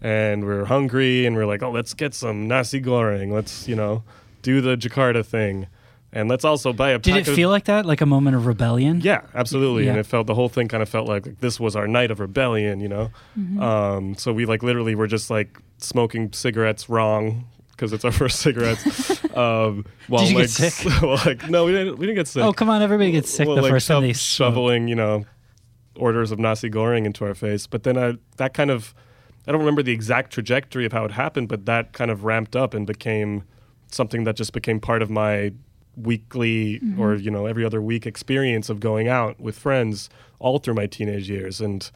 [0.00, 3.30] and we were hungry, and we are like, oh, let's get some nasi goreng.
[3.30, 4.04] Let's you know
[4.40, 5.66] do the Jakarta thing,
[6.12, 6.98] and let's also buy a.
[6.98, 9.00] Did it of- feel like that, like a moment of rebellion?
[9.00, 9.88] yeah, absolutely.
[9.88, 12.10] And it felt the whole thing kind of felt like, like this was our night
[12.10, 13.10] of rebellion, you know.
[13.38, 13.62] Mm-hmm.
[13.62, 18.40] Um, so we like literally were just like smoking cigarettes wrong because it's our first
[18.40, 19.10] cigarettes.
[19.36, 20.86] um, while, Did you like, get sick?
[20.92, 21.98] s- well, like no, we didn't.
[21.98, 22.42] We didn't get sick.
[22.42, 22.82] Oh, come on!
[22.82, 25.24] Everybody gets sick well, the like first time they shoveling, you know,
[25.96, 27.66] orders of nasi goreng into our face.
[27.66, 28.94] But then I, that kind of,
[29.46, 32.54] I don't remember the exact trajectory of how it happened, but that kind of ramped
[32.54, 33.44] up and became
[33.90, 35.52] something that just became part of my
[35.96, 37.24] weekly or mm-hmm.
[37.24, 40.08] you know every other week experience of going out with friends
[40.42, 41.60] all through my teenage years.
[41.60, 41.90] And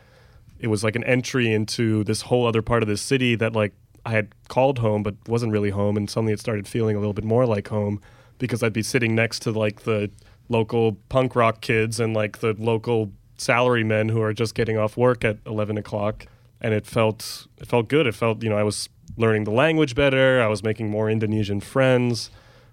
[0.59, 3.75] it was like an entry into this whole other part of the city that like
[4.07, 5.97] I had called home but wasn't really home.
[5.97, 8.01] And suddenly it started feeling a little bit more like home
[8.39, 10.11] because I'd be sitting next to like the
[10.49, 15.25] local punk rock kids and like the local salarymen who are just getting off work
[15.25, 16.27] at 11 o'clock.
[16.61, 18.07] And it felt it felt good.
[18.07, 20.41] It felt you know I was learning the language better.
[20.41, 22.31] I was making more Indonesian friends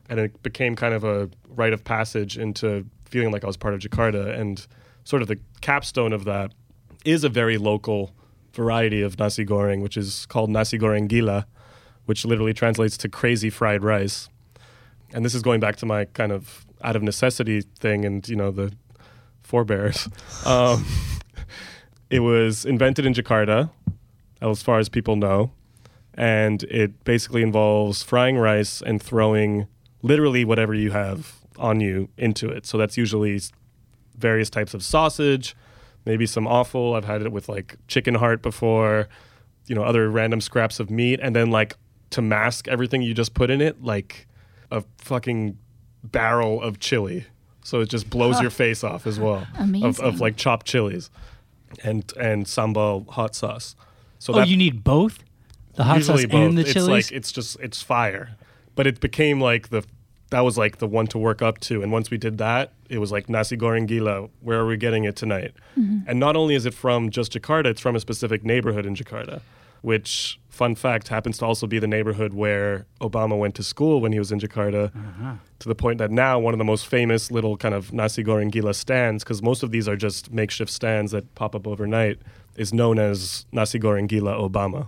[0.09, 3.73] and it became kind of a rite of passage into feeling like I was part
[3.73, 4.37] of Jakarta.
[4.37, 4.65] And
[5.03, 6.53] sort of the capstone of that
[7.05, 8.11] is a very local
[8.53, 11.47] variety of nasi goreng, which is called nasi goreng gila,
[12.05, 14.29] which literally translates to crazy fried rice.
[15.13, 18.35] And this is going back to my kind of out of necessity thing and, you
[18.35, 18.73] know, the
[19.41, 20.09] forebears.
[20.45, 20.85] Um,
[22.09, 23.71] it was invented in Jakarta,
[24.41, 25.51] as far as people know.
[26.13, 29.67] And it basically involves frying rice and throwing
[30.03, 32.65] literally whatever you have on you into it.
[32.67, 33.41] So that's usually
[34.17, 35.55] various types of sausage,
[36.05, 36.93] maybe some offal.
[36.95, 39.07] I've had it with like chicken heart before,
[39.65, 41.19] you know, other random scraps of meat.
[41.23, 41.75] And then like
[42.11, 44.27] to mask everything you just put in it, like
[44.69, 45.57] a fucking
[46.03, 47.25] barrel of chili.
[47.63, 49.47] So it just blows your face off as well.
[49.87, 51.09] Of, of like chopped chilies
[51.83, 53.75] and and sambal hot sauce.
[54.19, 55.23] So Oh, that you need both.
[55.75, 56.33] The hot sauce both.
[56.33, 56.89] and the it's chilies.
[56.89, 58.35] like it's just it's fire,
[58.75, 59.83] but it became like the
[60.33, 61.83] that was like the one to work up to.
[61.83, 64.29] And once we did that, it was like nasi goreng gila.
[64.41, 65.53] Where are we getting it tonight?
[65.77, 66.09] Mm-hmm.
[66.09, 69.41] And not only is it from just Jakarta, it's from a specific neighborhood in Jakarta,
[69.81, 74.11] which fun fact happens to also be the neighborhood where Obama went to school when
[74.11, 74.95] he was in Jakarta.
[74.95, 75.33] Uh-huh.
[75.59, 78.49] To the point that now one of the most famous little kind of nasi goreng
[78.49, 82.17] gila stands, because most of these are just makeshift stands that pop up overnight,
[82.55, 84.87] is known as nasi goreng gila Obama.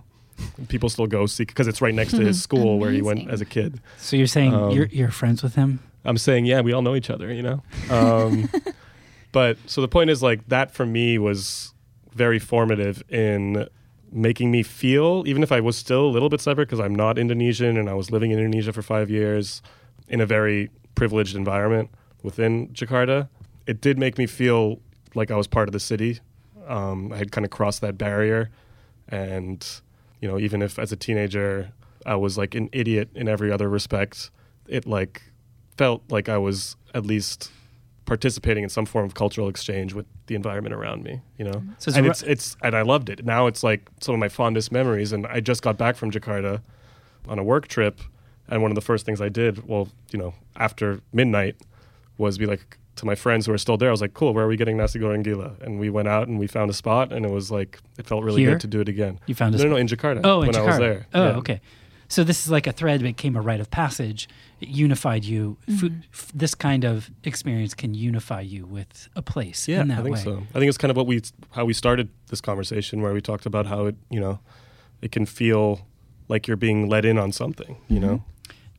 [0.68, 3.40] People still go see because it's right next to his school where he went as
[3.40, 3.80] a kid.
[3.98, 5.80] so you're saying um, you're you're friends with him?
[6.04, 7.62] I'm saying, yeah, we all know each other, you know.
[7.90, 8.48] Um,
[9.32, 11.74] but so the point is, like that for me was
[12.14, 13.68] very formative in
[14.12, 17.18] making me feel, even if I was still a little bit separate because I'm not
[17.18, 19.62] Indonesian and I was living in Indonesia for five years
[20.08, 21.90] in a very privileged environment
[22.22, 23.28] within Jakarta,
[23.66, 24.80] it did make me feel
[25.14, 26.20] like I was part of the city.
[26.66, 28.50] Um, I had kind of crossed that barrier,
[29.08, 29.64] and
[30.20, 31.72] you know, even if as a teenager
[32.04, 34.30] I was like an idiot in every other respect,
[34.68, 35.22] it like
[35.76, 37.50] felt like I was at least
[38.06, 41.50] participating in some form of cultural exchange with the environment around me, you know.
[41.50, 41.72] Mm-hmm.
[41.78, 43.24] So it's and it's it's and I loved it.
[43.24, 45.12] Now it's like some of my fondest memories.
[45.12, 46.62] And I just got back from Jakarta
[47.28, 48.00] on a work trip,
[48.48, 51.56] and one of the first things I did, well, you know, after midnight,
[52.16, 53.88] was be like to my friends who are still there.
[53.88, 56.28] I was like, "Cool, where are we getting nasi goreng gila?" And we went out
[56.28, 58.52] and we found a spot, and it was like it felt really Here?
[58.52, 59.18] good to do it again.
[59.26, 60.20] You found a no, no, no, in Jakarta.
[60.24, 60.62] Oh, in when Jakarta.
[60.62, 61.06] I was there.
[61.14, 61.36] Oh, Yeah.
[61.36, 61.60] okay.
[62.08, 64.28] So this is like a thread that became a rite of passage.
[64.60, 65.56] It unified you.
[65.66, 66.00] Fu- mm-hmm.
[66.12, 70.02] f- this kind of experience can unify you with a place Yeah, in that I
[70.04, 70.22] think way.
[70.22, 70.42] so.
[70.54, 71.20] I think it's kind of what we
[71.50, 74.38] how we started this conversation, where we talked about how it, you know,
[75.02, 75.80] it can feel
[76.28, 77.76] like you're being let in on something.
[77.88, 78.32] You know, mm-hmm.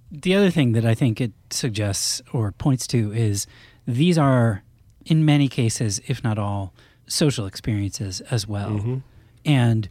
[0.10, 3.46] The other thing that I think it suggests or points to is
[3.88, 4.64] these are,
[5.06, 6.74] in many cases, if not all,
[7.08, 8.72] social experiences as well.
[8.72, 9.02] Mhm.
[9.46, 9.90] And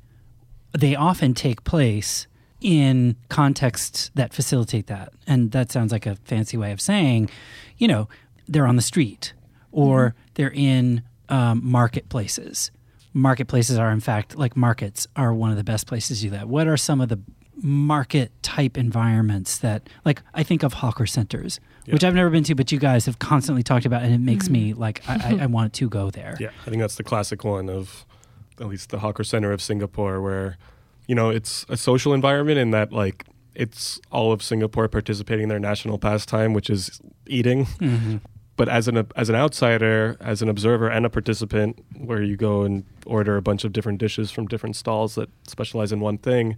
[0.72, 2.26] they often take place
[2.60, 5.12] in contexts that facilitate that.
[5.26, 7.30] And that sounds like a fancy way of saying,
[7.78, 8.08] you know,
[8.46, 9.32] they're on the street
[9.72, 12.70] or they're in um, marketplaces.
[13.12, 16.48] Marketplaces are, in fact, like markets are one of the best places to do that.
[16.48, 17.18] What are some of the
[17.56, 21.58] market type environments that, like, I think of hawker centers,
[21.88, 24.48] which I've never been to, but you guys have constantly talked about, and it makes
[24.48, 26.36] me like, I, I, I want to go there.
[26.40, 28.04] yeah, I think that's the classic one of
[28.60, 30.56] at least the hawker center of Singapore, where
[31.06, 33.24] you know it's a social environment in that like
[33.54, 37.64] it's all of Singapore participating in their national pastime, which is eating.
[37.80, 38.20] Mhm.
[38.56, 42.62] but as an as an outsider, as an observer and a participant, where you go
[42.62, 46.56] and order a bunch of different dishes from different stalls that specialize in one thing,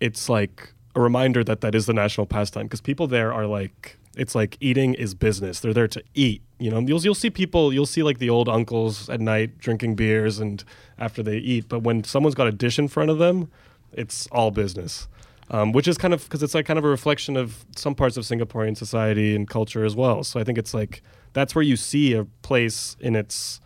[0.00, 3.96] it's like a reminder that that is the national pastime because people there are like
[4.16, 5.60] it's like eating is business.
[5.60, 6.42] They're there to eat.
[6.58, 9.96] You know, you'll you'll see people, you'll see like the old uncles at night drinking
[9.96, 10.62] beers and
[10.98, 13.50] after they eat, but when someone's got a dish in front of them,
[13.92, 15.08] it's all business.
[15.50, 18.16] Um, which is kind of because it's like kind of a reflection of some parts
[18.16, 20.24] of Singaporean society and culture as well.
[20.24, 21.02] So I think it's like
[21.34, 23.60] that's where you see a place in its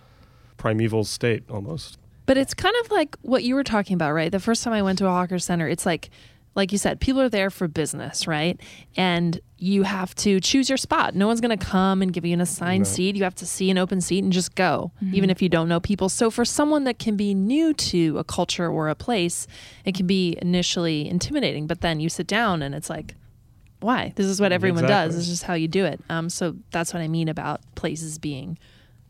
[0.57, 1.99] primeval state almost.
[2.26, 4.30] But it's kind of like what you were talking about, right?
[4.30, 6.11] The first time I went to a hawker center, it's like,
[6.59, 8.61] like you said, people are there for business, right?
[8.97, 11.15] And you have to choose your spot.
[11.15, 12.91] No one's going to come and give you an assigned No.
[12.91, 13.17] seat.
[13.17, 15.81] You have to see an open seat and just go, even if you don't know
[15.81, 16.09] people.
[16.09, 19.47] So for someone that can be new to a culture or a place,
[19.85, 21.67] it can be initially intimidating.
[21.67, 23.15] But then you sit down and it's like,
[23.81, 24.13] why?
[24.17, 25.15] This is what everyone does.
[25.15, 26.01] This is just how you do it.
[26.11, 28.59] Um, so that's what I mean about places being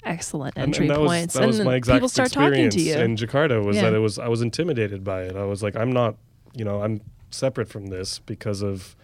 [0.04, 1.34] excellent entry and that was, points.
[1.34, 2.94] that was and my then exact people start talking experience to you.
[2.96, 3.82] in Jakarta was Yeah.
[3.84, 5.34] that it was I was intimidated by it.
[5.36, 6.16] I was like, I'm not,
[6.54, 8.96] you know, I'm separate from this because of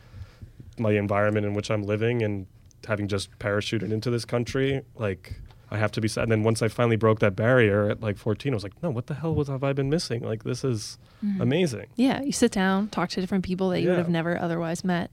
[0.79, 2.47] my environment in which I'm living and
[2.87, 4.83] having just parachuted into this country.
[4.97, 6.09] Like, I have to be.
[6.09, 6.25] sad.
[6.25, 8.91] And then once I finally broke that barrier at like 14, I was like, no,
[8.91, 10.22] what the hell was have I been missing?
[10.22, 11.41] Like, this is mm-hmm.
[11.41, 11.87] amazing.
[11.97, 15.11] Yeah, you sit down, talk to different people that you would have never otherwise met.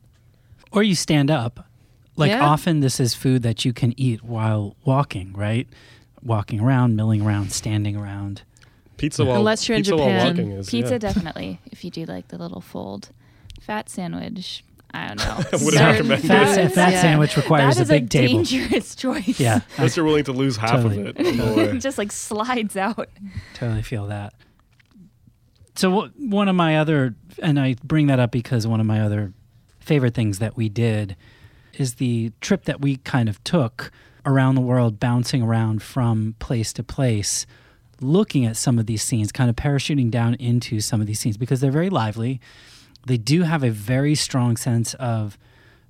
[0.72, 1.68] Or you stand up.
[2.16, 2.46] Like Yeah.
[2.46, 5.68] often this is food that you can eat while walking, right?
[6.22, 8.44] Walking around, milling around, standing around.
[9.02, 10.98] Pizza while Unless you're in pizza Japan, walking is Pizza yeah.
[11.00, 11.60] definitely.
[11.72, 13.10] If you do like the little fold,
[13.60, 14.64] fat sandwich.
[14.94, 15.36] I don't know.
[15.54, 16.24] Wouldn't Certain recommend.
[16.24, 17.02] Fat, foods, fat Yeah.
[17.02, 18.38] sandwich requires that a is big table.
[18.38, 19.40] That is a dangerous choice.
[19.40, 21.08] Yeah, I Unless you're willing to lose half Totally.
[21.08, 21.40] of it.
[21.40, 23.10] or- it just like slides out.
[23.56, 24.34] totally feel that.
[25.76, 29.02] So wh- one of my other, and I bring that up because one of my
[29.02, 29.34] other
[29.80, 31.16] favorite things that we did
[31.74, 33.92] is the trip that we kind of took
[34.26, 37.46] around the world, bouncing around from place to place,
[38.02, 41.38] looking at some of these scenes, kind of parachuting down into some of these scenes
[41.38, 42.42] because they're very lively.
[43.06, 45.38] They do have a very strong sense of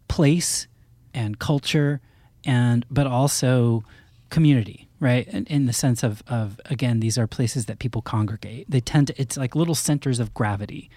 [0.07, 0.68] place
[1.14, 2.01] and culture
[2.43, 3.84] and but also
[4.30, 8.70] community right in, in the sense of of again these are places that people congregate
[8.70, 10.89] they tend to it's like little centers of gravity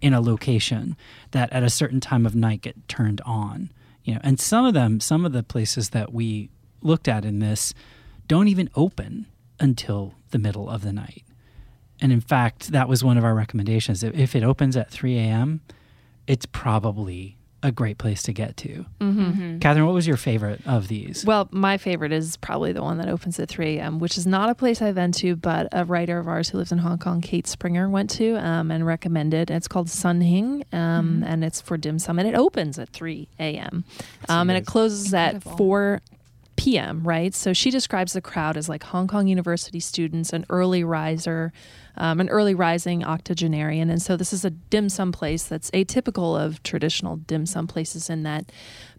[0.00, 0.96] in a location
[1.30, 3.70] that at a certain time of night get turned on.
[4.04, 6.50] You know, and some of them, some of the places that we
[6.82, 7.74] looked at in this
[8.28, 9.26] don't even open
[9.60, 11.24] until the middle of the night.
[12.00, 14.02] And in fact, that was one of our recommendations.
[14.02, 15.60] If- If it opens at 3 a.m.,
[16.26, 18.84] it's probably a great place to get to.
[19.00, 19.58] Mm-hmm.
[19.60, 21.24] Catherine, what was your favorite of these?
[21.24, 24.50] Well, my favorite is probably the one that opens at 3 a.m., which is not
[24.50, 27.20] a place I've been to, but a writer of ours who lives in Hong Kong,
[27.22, 29.50] Kate Springer, went to um, and recommended.
[29.50, 33.26] It's called Sun Hing, um, and it's for dim sum, and it opens at 3
[33.40, 33.84] a.m.
[34.28, 35.52] Um, and it closes Incredible.
[35.52, 36.00] at 4
[36.56, 37.34] p.m., right?
[37.34, 41.52] So she describes the crowd as like Hong Kong University students, an early riser,
[41.96, 43.90] um, an early rising octogenarian.
[43.90, 48.10] And so this is a dim sum place that's atypical of traditional dim sum places
[48.10, 48.50] in that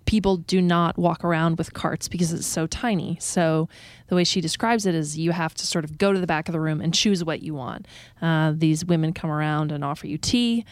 [0.05, 3.17] people do not walk around with carts because it's so tiny.
[3.19, 3.67] So
[4.07, 6.47] the way she describes it is you have to sort of go to the back
[6.47, 7.87] of the room and choose what you want.
[8.21, 10.65] Uh, these women come around and offer you tea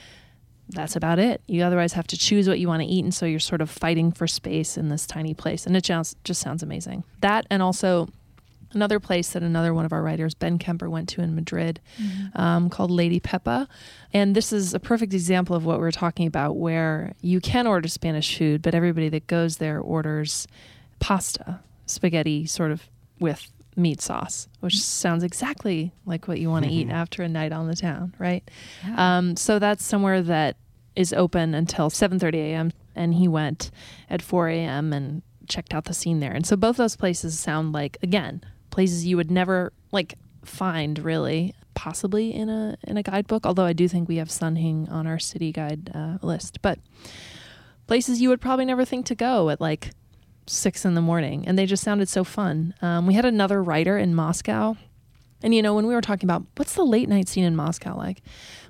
[0.70, 1.41] that's about it.
[1.47, 3.70] You otherwise have to choose what you want to eat, and so you're sort of
[3.70, 7.03] fighting for space in this tiny place, and it just just sounds amazing.
[7.22, 8.09] That and also
[8.74, 11.80] another place that another one of our writers, Ben Kemper, went to in Madrid,
[12.36, 13.68] um, called Lady Pepa,
[14.13, 17.88] and this is a perfect example of what we're talking about, where you can order
[17.88, 20.47] Spanish food, but everybody that goes there orders
[20.99, 22.89] pasta, spaghetti, sort of
[23.20, 27.52] with meat sauce, which sounds exactly like what you want to eat after a night
[27.52, 28.50] on the town, right?
[28.96, 30.58] Um, so that's somewhere that
[30.96, 32.72] is open until 7:30 a.m.
[32.96, 33.72] And he went
[34.10, 34.94] at 4 a.m.
[34.94, 36.32] and checked out the scene there.
[36.32, 41.54] And so both those places sound like again places you would never like find really,
[41.74, 43.46] possibly in a in a guidebook.
[43.46, 46.80] Although I do think we have Sun Hing on our city guide uh, list, but
[47.88, 49.92] places you would probably never think to go at like
[50.48, 52.74] six in the morning, and they just sounded so fun.
[52.82, 54.76] Um, we had another writer in Moscow.
[55.43, 57.96] And you know, when we were talking about what's the late night scene in Moscow
[57.98, 58.22] like,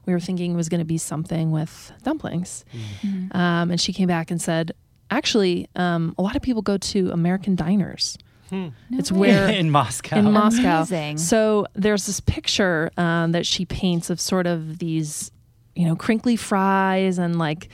[0.06, 2.66] we were thinking it was going to be something with dumplings.
[3.32, 4.72] Um, and she came back and said,
[5.10, 8.18] actually, um, a lot of people go to American diners.
[8.92, 10.18] it's where in Moscow.
[10.18, 10.78] in Moscow.
[10.78, 11.18] Amazing.
[11.18, 15.32] So there's this picture um, that she paints of sort of these,
[15.76, 17.70] you know, crinkly fries and like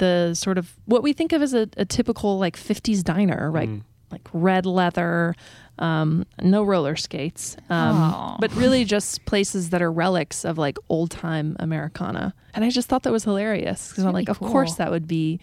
[0.00, 3.68] the sort of what we think of as a, a typical like 50s diner, right?
[4.10, 5.36] Like red leather,
[5.78, 11.12] um, no roller skates, um, but really just places that are relics of like old
[11.12, 12.34] time Americana.
[12.52, 15.06] And I just thought that was hilarious because I'm really like, of course that would
[15.06, 15.38] be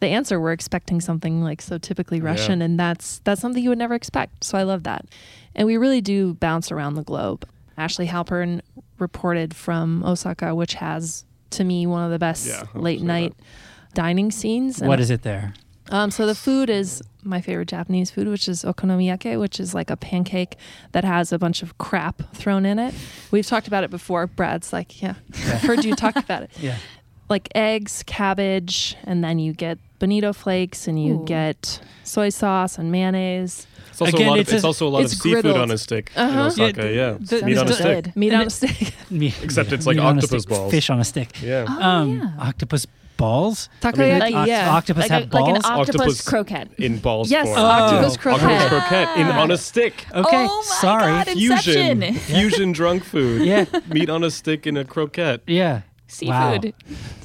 [0.00, 0.40] the answer.
[0.40, 4.42] We're expecting something like so typically Russian, and that's that's something you would never expect.
[4.42, 5.06] So I love that.
[5.54, 7.48] And we really do bounce around the globe.
[7.76, 8.60] Ashlea Halpern
[8.98, 13.34] reported from Osaka, which has to me one of the best Yeah, late say night
[13.98, 14.80] dining scenes.
[14.80, 15.52] what is it there?
[15.90, 19.90] Um, so the food is my favorite Japanese food, which is okonomiyaki, which is like
[19.90, 20.56] a pancake
[20.92, 22.94] that has a bunch of crap thrown in it.
[23.32, 24.28] We've talked about it before.
[24.28, 26.50] Brad's like, yeah, I've heard you talk about it.
[26.60, 26.76] Yeah.
[27.28, 31.24] Like eggs, cabbage, and then you get bonito flakes, and you Ooh.
[31.26, 33.66] get soy sauce and mayonnaise.
[33.90, 35.60] It's also Again, a lot it's of, it's also a lot of seafood griddled.
[35.62, 36.32] on a stick Uh-huh.
[36.32, 36.82] in Osaka.
[36.86, 38.16] Yeah, Yeah, the- meat on a the- stick.
[38.16, 38.94] Meat on a stick.
[39.10, 40.70] Me- Except it's like meat on a octopus balls.
[40.70, 41.30] Fish on a stick.
[41.42, 42.30] Yeah, Oh, um, yeah.
[42.48, 42.86] octopus
[43.18, 43.68] balls.
[43.82, 44.70] Takoyaki, Like- yeah.
[44.70, 45.48] octopus like, have a, balls.
[45.48, 46.68] like an octopus, Octopus- croquette.
[46.78, 47.58] in balls Yes, form.
[47.60, 48.20] octopus Oh.
[48.20, 48.50] croquette.
[48.62, 50.06] Octopus croquette in on a stick.
[50.14, 51.12] okay, Oh my sorry.
[51.12, 52.14] God, Fusion, Inception.
[52.14, 53.42] fusion drunk food.
[53.42, 55.42] Yeah, meat on a stick in a croquette.
[55.46, 55.82] yeah.
[56.06, 56.72] Seafood.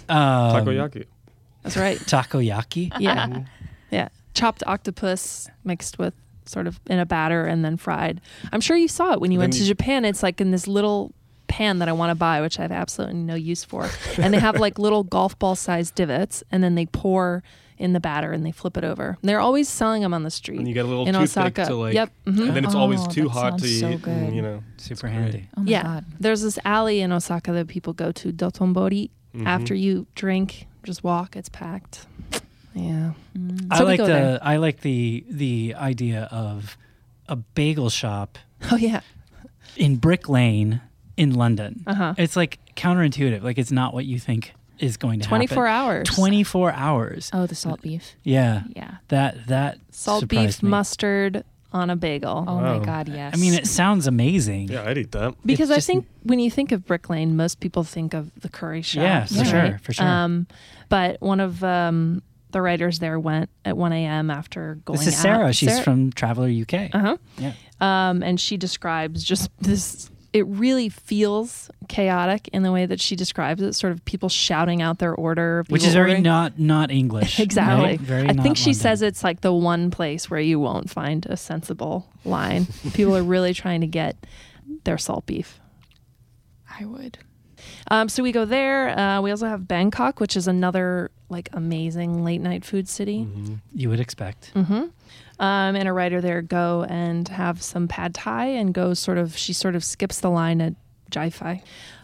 [0.09, 0.49] Wow.
[0.57, 1.05] Um, Takoyaki.
[1.61, 1.97] That's right.
[1.99, 2.91] Takoyaki.
[2.99, 3.43] Yeah.
[3.91, 4.09] yeah.
[4.33, 6.13] Chopped octopus mixed with
[6.45, 8.19] sort of in a batter and then fried.
[8.51, 10.03] I'm sure you saw it when you Then went to Japan.
[10.03, 11.13] It's like in this little
[11.57, 13.87] pan that I want to buy, which I have absolutely no use for.
[14.17, 17.43] and they have like little golf ball sized divots and then they pour
[17.77, 19.17] in the batter and they flip it over.
[19.21, 20.59] And they're always selling them on the street.
[20.59, 21.65] And you get a little in toothpick Osaka.
[21.65, 21.93] to like.
[21.93, 22.09] Yep.
[22.25, 22.47] mhm.
[22.47, 24.01] And then it's always Oh, too hot to so eat.
[24.01, 24.13] good.
[24.13, 24.63] and, you know.
[24.77, 25.47] Super handy.
[25.57, 25.83] Oh my yeah.
[25.83, 26.05] god.
[26.19, 29.09] There's this alley in Osaka that people go to, Dotonbori.
[29.35, 29.45] Mhm.
[29.47, 31.35] After you drink, just walk.
[31.35, 32.05] It's packed.
[32.75, 33.13] Yeah.
[33.37, 33.67] Mm.
[33.71, 34.39] I So we like the there.
[34.41, 36.77] I like the the idea of
[37.27, 38.37] a bagel shop
[38.71, 39.01] Oh yeah.
[39.75, 40.81] in Brick Lane
[41.17, 41.83] in London.
[41.87, 42.13] Uh huh.
[42.17, 43.43] It's like counterintuitive.
[43.43, 45.85] Like it's not what you think is going to 24 happen.
[45.87, 46.07] hours.
[46.09, 47.29] 24 hours.
[47.33, 48.15] Oh, the salt beef.
[48.23, 48.63] Yeah.
[48.75, 48.95] Yeah.
[49.09, 50.69] That that Salt beef me.
[50.69, 52.43] mustard on a bagel.
[52.47, 52.77] Oh Wow.
[52.79, 53.33] my god, yes.
[53.33, 54.69] I mean, it sounds amazing.
[54.69, 55.35] Yeah, I'd eat that.
[55.45, 58.31] because it's I just- think when you think of Brick Lane, most people think of
[58.41, 59.01] the curry shop.
[59.01, 59.43] Yeah, for Yeah.
[59.43, 59.81] sure, right?
[59.81, 60.05] for sure.
[60.05, 60.47] Um,
[60.89, 64.29] but one of um, the writers there went at 1 a.m.
[64.29, 65.21] after going this is out.
[65.21, 65.53] Sarah.
[65.53, 66.89] She's Sarah- from Traveler UK.
[66.93, 67.17] Uh-huh.
[67.39, 67.53] Yeah.
[67.81, 70.09] Um, and she describes just this.
[70.33, 73.73] It really feels chaotic in the way that she describes it.
[73.73, 77.39] Sort of people shouting out their order, Which is very ordering- not not English.
[77.47, 77.85] Exactly.
[77.85, 77.99] right?
[77.99, 78.81] Very I think she London.
[78.81, 82.65] says it's like the one place where you won't find a sensible line.
[82.93, 84.15] People are really trying to get
[84.85, 85.59] their salt beef.
[86.79, 87.19] I would.
[87.91, 88.97] Um, so we go there.
[88.97, 93.27] Uh, we also have Bangkok, which is another like amazing late night food city.
[93.73, 94.51] You would expect.
[95.39, 99.35] Um, and a writer there go and have some pad thai and go sort of.
[99.35, 100.75] She sort of skips the line at
[101.09, 101.29] Jai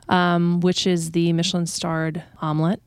[0.10, 2.82] um, which is the Michelin starred omelet.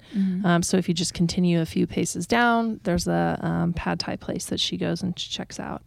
[0.45, 4.17] Um, so if you just continue a few paces down, there's a um, pad thai
[4.17, 5.83] place that she goes and checks out.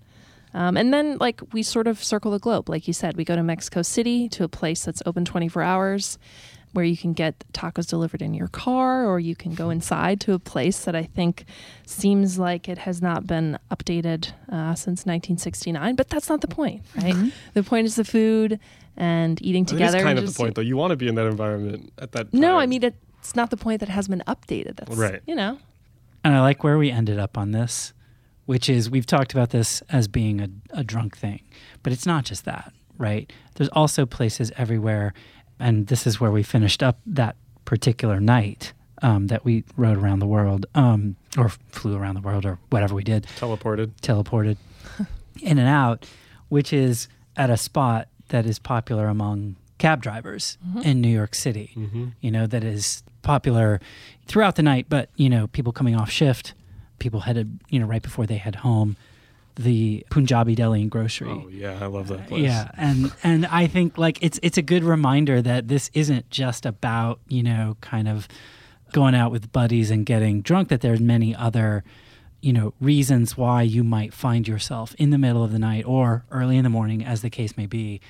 [0.53, 2.70] Um, and then, like, we sort of circle the globe.
[2.70, 6.18] Like you said, we go to Mexico City to a place that's open 24 hours
[6.76, 10.34] where you can get tacos delivered in your car or you can go inside to
[10.34, 11.46] a place that I think
[11.86, 15.96] seems like it has not been updated uh, since 1969.
[15.96, 17.16] But that's not the point, right?
[17.54, 18.60] The point is the food
[18.98, 19.98] and eating together.
[19.98, 20.62] It is kind and of the point, though.
[20.62, 22.32] You want to be in that environment at that.
[22.32, 22.40] time.
[22.42, 22.58] No.
[22.60, 24.76] I mean, it's not the point that has been updated.
[24.78, 25.22] That's, Right.
[25.26, 25.58] you know,
[26.24, 27.94] And I like where we ended up on this,
[28.46, 31.42] which is we've talked about this as being a, a drunk thing,
[31.84, 33.32] but it's not just that, right?
[33.56, 35.14] There's also places everywhere,
[35.60, 37.36] and this is where we finished up that
[37.66, 42.45] particular night um, that we rode around the world, um, or flew around the world,
[42.45, 43.91] or whatever we did, teleported.
[44.01, 44.58] teleported
[45.41, 46.06] in and out,
[46.49, 51.72] which is at a spot that is popular among cab drivers in New York City.
[51.76, 52.08] Mm-hmm.
[52.22, 53.82] You know, that is popular
[54.26, 56.53] throughout the night, but, you know, people coming off shift,
[56.99, 58.95] people headed, you know, right before they head home.
[59.56, 61.30] The Punjabi Deli and Grocery.
[61.30, 62.43] Oh yeah, I love that place.
[62.43, 66.66] Yeah, and and I think like it's it's a good reminder that this isn't just
[66.66, 68.28] about you know kind of
[68.91, 70.70] going out with buddies and getting drunk.
[70.70, 71.84] That there's many other
[72.41, 76.26] you know reasons why you might find yourself in the middle of the night or
[76.32, 78.01] early in the morning, as the case may be,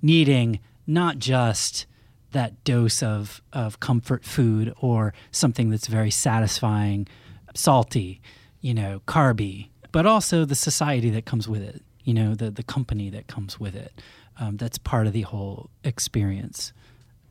[0.00, 1.86] needing not just
[2.30, 7.08] that dose of of comfort food or something that's very satisfying,
[7.54, 8.20] salty,
[8.60, 11.80] you know, carby, but also the society that comes with it.
[12.02, 14.02] You know, the the company that comes with it.
[14.40, 16.72] Um, that's part of the whole experience.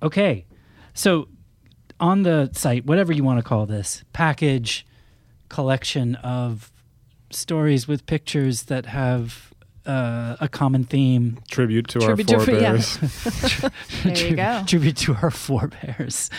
[0.02, 0.46] Okay,
[0.94, 1.28] so
[2.00, 4.86] on the site, whatever you want to call this, package
[5.50, 6.72] collection of
[7.32, 9.53] stories with pictures that have
[9.86, 11.40] uh, a common theme.
[11.50, 12.78] Tribute to Tribute to- our yeah.
[12.80, 13.70] forebears.
[14.04, 14.64] There you go.
[14.66, 16.30] Tribute to our forebears.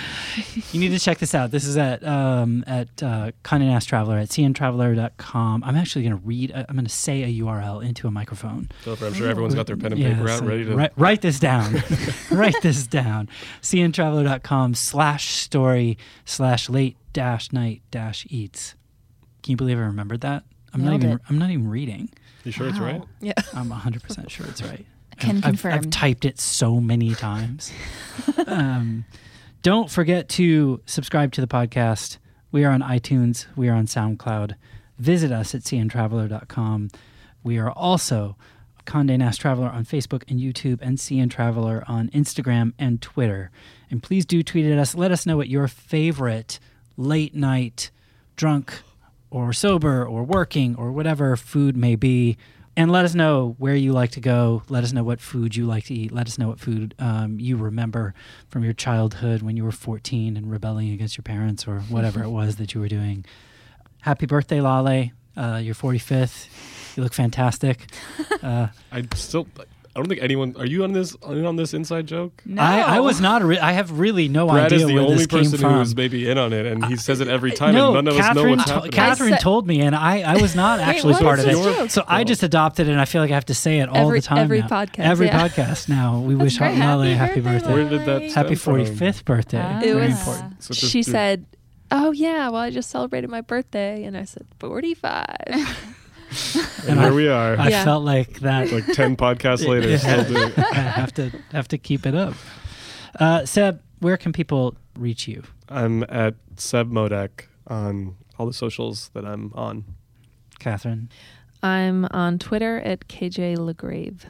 [0.72, 1.50] you need to check this out.
[1.50, 5.64] This is at um, at uh, Condé Nast Traveler at cntraveler.com.
[5.64, 6.52] I'm actually going to read.
[6.52, 8.68] uh, I'm going to say a URL into a microphone.
[8.84, 10.74] So I'm sure everyone's got their pen and paper out, so ready to.
[10.76, 11.82] write, write this down.
[12.30, 13.28] write this down.
[13.62, 18.74] cntraveler.com slash story slash late dash night dash eats.
[19.42, 20.44] Can you believe I remembered that?
[20.72, 21.10] I'm not even.
[21.12, 21.20] it.
[21.28, 22.08] I'm not even reading.
[22.44, 23.02] You sure it's right?
[23.20, 23.32] yeah.
[23.54, 24.84] I'm 100% sure it's right.
[25.18, 27.72] Can I've, I've, I've typed it so many times.
[28.46, 29.04] um,
[29.62, 32.18] don't forget to subscribe to the podcast.
[32.52, 33.46] We are on iTunes.
[33.56, 34.54] We are on SoundCloud.
[34.98, 36.90] Visit us at cntraveler.com.
[37.42, 38.36] We are also
[38.86, 43.50] Condé Nast Traveler on Facebook and YouTube and CN Traveler on Instagram and Twitter.
[43.90, 44.94] And please do tweet at us.
[44.94, 46.58] Let us know what your favorite
[46.96, 47.90] late night
[48.36, 48.82] drunk
[49.34, 52.36] or sober or working or whatever food may be.
[52.76, 54.62] And let us know where you like to go.
[54.68, 56.12] Let us know what food you like to eat.
[56.12, 58.14] Let us know what food um, you remember
[58.48, 62.28] from your childhood when you were 14 and rebelling against your parents or whatever it
[62.40, 63.24] was that you were doing.
[64.02, 65.10] Happy birthday, Lale.
[65.36, 66.96] Uh, you're 45th.
[66.96, 67.86] You look fantastic.
[68.42, 69.46] Uh, I still.
[69.96, 70.56] I don't think anyone.
[70.58, 72.42] Are you on this on on this inside joke?
[72.44, 72.60] No.
[72.60, 73.42] I, I was not.
[73.44, 75.74] Re- I have really no Brad idea is the where only person from.
[75.74, 78.14] who's maybe in on it, and he says it every time, no, and none of
[78.14, 78.90] us know Catherine, what's to- happening.
[78.92, 81.52] Catherine said- told me, and I, I was not actually what part of it.
[81.52, 81.90] joke?
[81.90, 83.96] So I just adopted it, and I feel like I have to say it all
[84.08, 84.38] Every- the time.
[84.38, 84.66] every now.
[84.68, 85.48] podcast, Every yeah.
[85.48, 86.18] podcast now.
[86.18, 86.76] We wish great.
[86.76, 87.52] Lale a happy Happy birthday.
[87.68, 89.60] birthday, Where did that Happy 45th birthday.
[89.62, 89.78] Ah.
[89.78, 90.62] It Very was- important.
[90.64, 91.46] So she said,
[91.92, 95.86] "Oh yeah, well I just celebrated my birthday," and I said, "45."
[96.82, 97.84] and And here I- we are, I Yeah.
[97.84, 98.70] felt like that.
[98.72, 99.96] like ten podcasts later, Yeah.
[99.98, 100.52] still doing.
[100.56, 100.58] it.
[100.72, 102.34] I have to have to keep it up.
[103.18, 105.42] Uh, Seb, where can people reach you?
[105.68, 109.84] I'm at Seb Modak on all the socials that I'm on.
[110.58, 111.08] Catherine,
[111.62, 114.20] I'm on Twitter at KJ LaGrave.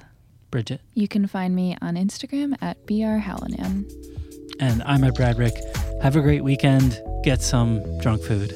[0.51, 3.91] Bridget, You can find me on Instagram at brhallinan.
[4.61, 5.53] and I'm at Bradrick.
[6.03, 7.01] Have a great weekend.
[7.25, 8.53] Get some drunk food.